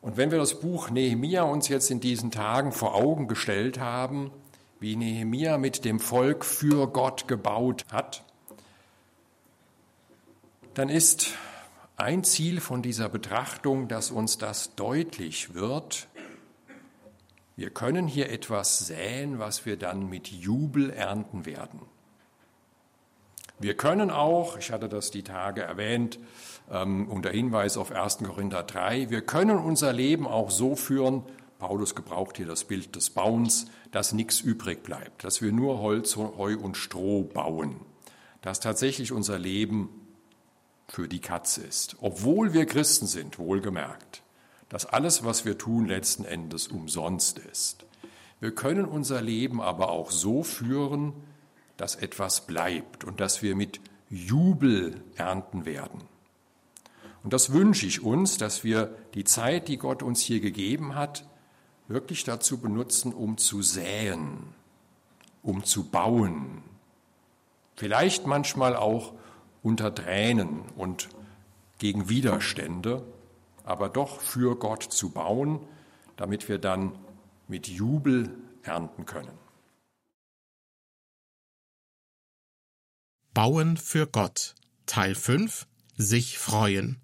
Und 0.00 0.16
wenn 0.16 0.30
wir 0.30 0.38
das 0.38 0.60
Buch 0.60 0.90
Nehemia 0.90 1.42
uns 1.42 1.68
jetzt 1.68 1.90
in 1.90 2.00
diesen 2.00 2.30
Tagen 2.30 2.72
vor 2.72 2.94
Augen 2.94 3.28
gestellt 3.28 3.78
haben, 3.78 4.30
wie 4.78 4.96
Nehemia 4.96 5.58
mit 5.58 5.84
dem 5.84 6.00
Volk 6.00 6.44
für 6.44 6.88
Gott 6.88 7.28
gebaut 7.28 7.84
hat, 7.92 8.24
dann 10.74 10.88
ist 10.88 11.34
ein 11.96 12.24
Ziel 12.24 12.60
von 12.60 12.80
dieser 12.80 13.10
Betrachtung, 13.10 13.88
dass 13.88 14.10
uns 14.10 14.38
das 14.38 14.74
deutlich 14.74 15.52
wird, 15.52 16.08
wir 17.60 17.68
können 17.68 18.06
hier 18.06 18.30
etwas 18.30 18.78
säen, 18.78 19.38
was 19.38 19.66
wir 19.66 19.76
dann 19.76 20.08
mit 20.08 20.28
Jubel 20.28 20.88
ernten 20.88 21.44
werden. 21.44 21.82
Wir 23.58 23.76
können 23.76 24.10
auch, 24.10 24.56
ich 24.56 24.72
hatte 24.72 24.88
das 24.88 25.10
die 25.10 25.22
Tage 25.22 25.60
erwähnt, 25.60 26.18
ähm, 26.70 27.06
unter 27.06 27.28
Hinweis 27.28 27.76
auf 27.76 27.92
1. 27.92 28.20
Korinther 28.24 28.62
3, 28.62 29.10
wir 29.10 29.20
können 29.20 29.58
unser 29.58 29.92
Leben 29.92 30.26
auch 30.26 30.50
so 30.50 30.74
führen, 30.74 31.22
Paulus 31.58 31.94
gebraucht 31.94 32.38
hier 32.38 32.46
das 32.46 32.64
Bild 32.64 32.96
des 32.96 33.10
Bauens, 33.10 33.66
dass 33.90 34.14
nichts 34.14 34.40
übrig 34.40 34.82
bleibt, 34.82 35.22
dass 35.22 35.42
wir 35.42 35.52
nur 35.52 35.80
Holz, 35.80 36.16
Heu 36.16 36.56
und 36.56 36.78
Stroh 36.78 37.24
bauen, 37.24 37.76
dass 38.40 38.60
tatsächlich 38.60 39.12
unser 39.12 39.38
Leben 39.38 39.90
für 40.88 41.08
die 41.08 41.20
Katze 41.20 41.60
ist, 41.60 41.96
obwohl 42.00 42.54
wir 42.54 42.64
Christen 42.64 43.06
sind, 43.06 43.38
wohlgemerkt 43.38 44.22
dass 44.70 44.86
alles, 44.86 45.24
was 45.24 45.44
wir 45.44 45.58
tun, 45.58 45.86
letzten 45.86 46.24
Endes 46.24 46.68
umsonst 46.68 47.38
ist. 47.38 47.84
Wir 48.40 48.54
können 48.54 48.86
unser 48.86 49.20
Leben 49.20 49.60
aber 49.60 49.90
auch 49.90 50.10
so 50.10 50.42
führen, 50.42 51.12
dass 51.76 51.96
etwas 51.96 52.46
bleibt 52.46 53.04
und 53.04 53.20
dass 53.20 53.42
wir 53.42 53.54
mit 53.54 53.80
Jubel 54.08 55.02
ernten 55.16 55.66
werden. 55.66 56.00
Und 57.22 57.32
das 57.32 57.52
wünsche 57.52 57.86
ich 57.86 58.02
uns, 58.02 58.38
dass 58.38 58.64
wir 58.64 58.96
die 59.14 59.24
Zeit, 59.24 59.68
die 59.68 59.76
Gott 59.76 60.02
uns 60.02 60.20
hier 60.20 60.40
gegeben 60.40 60.94
hat, 60.94 61.24
wirklich 61.88 62.24
dazu 62.24 62.58
benutzen, 62.58 63.12
um 63.12 63.36
zu 63.36 63.62
säen, 63.62 64.54
um 65.42 65.64
zu 65.64 65.84
bauen. 65.84 66.62
Vielleicht 67.76 68.26
manchmal 68.26 68.76
auch 68.76 69.12
unter 69.62 69.94
Tränen 69.94 70.62
und 70.76 71.08
gegen 71.78 72.08
Widerstände, 72.08 73.02
aber 73.70 73.88
doch 73.88 74.20
für 74.20 74.58
Gott 74.58 74.82
zu 74.82 75.10
bauen, 75.10 75.60
damit 76.16 76.48
wir 76.48 76.58
dann 76.58 76.98
mit 77.46 77.68
Jubel 77.68 78.36
ernten 78.62 79.06
können. 79.06 79.38
Bauen 83.32 83.76
für 83.76 84.08
Gott 84.08 84.56
Teil 84.86 85.14
5 85.14 85.68
Sich 85.96 86.36
freuen. 86.36 87.00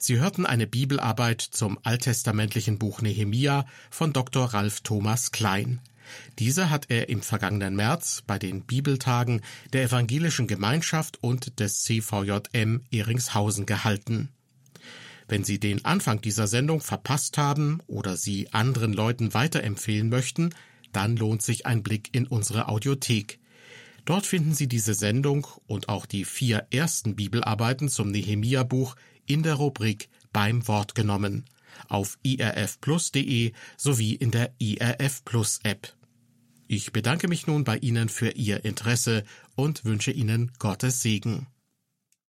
Sie 0.00 0.18
hörten 0.18 0.44
eine 0.44 0.66
Bibelarbeit 0.66 1.40
zum 1.40 1.78
alttestamentlichen 1.84 2.80
Buch 2.80 3.00
Nehemia 3.00 3.64
von 3.88 4.12
Dr. 4.12 4.46
Ralf 4.46 4.80
Thomas 4.80 5.30
Klein. 5.30 5.80
Diese 6.40 6.68
hat 6.68 6.86
er 6.88 7.10
im 7.10 7.22
vergangenen 7.22 7.76
März 7.76 8.24
bei 8.26 8.40
den 8.40 8.62
Bibeltagen 8.62 9.40
der 9.72 9.84
Evangelischen 9.84 10.48
Gemeinschaft 10.48 11.22
und 11.22 11.60
des 11.60 11.84
CVJM 11.84 12.82
Eringshausen 12.90 13.66
gehalten. 13.66 14.30
Wenn 15.32 15.44
Sie 15.44 15.58
den 15.58 15.82
Anfang 15.86 16.20
dieser 16.20 16.46
Sendung 16.46 16.82
verpasst 16.82 17.38
haben 17.38 17.80
oder 17.86 18.18
sie 18.18 18.52
anderen 18.52 18.92
Leuten 18.92 19.32
weiterempfehlen 19.32 20.10
möchten, 20.10 20.54
dann 20.92 21.16
lohnt 21.16 21.40
sich 21.40 21.64
ein 21.64 21.82
Blick 21.82 22.10
in 22.12 22.26
unsere 22.26 22.68
Audiothek. 22.68 23.38
Dort 24.04 24.26
finden 24.26 24.52
Sie 24.52 24.68
diese 24.68 24.92
Sendung 24.92 25.46
und 25.66 25.88
auch 25.88 26.04
die 26.04 26.26
vier 26.26 26.66
ersten 26.70 27.16
Bibelarbeiten 27.16 27.88
zum 27.88 28.10
Nehemia-Buch 28.10 28.94
in 29.24 29.42
der 29.42 29.54
Rubrik 29.54 30.10
Beim 30.34 30.68
Wort 30.68 30.94
genommen 30.94 31.46
auf 31.88 32.18
irfplus.de 32.22 33.52
sowie 33.78 34.14
in 34.14 34.32
der 34.32 34.52
IRF 34.58 35.24
Plus 35.24 35.60
App. 35.62 35.96
Ich 36.68 36.92
bedanke 36.92 37.28
mich 37.28 37.46
nun 37.46 37.64
bei 37.64 37.78
Ihnen 37.78 38.10
für 38.10 38.32
Ihr 38.32 38.66
Interesse 38.66 39.24
und 39.54 39.86
wünsche 39.86 40.10
Ihnen 40.10 40.52
Gottes 40.58 41.00
Segen. 41.00 41.46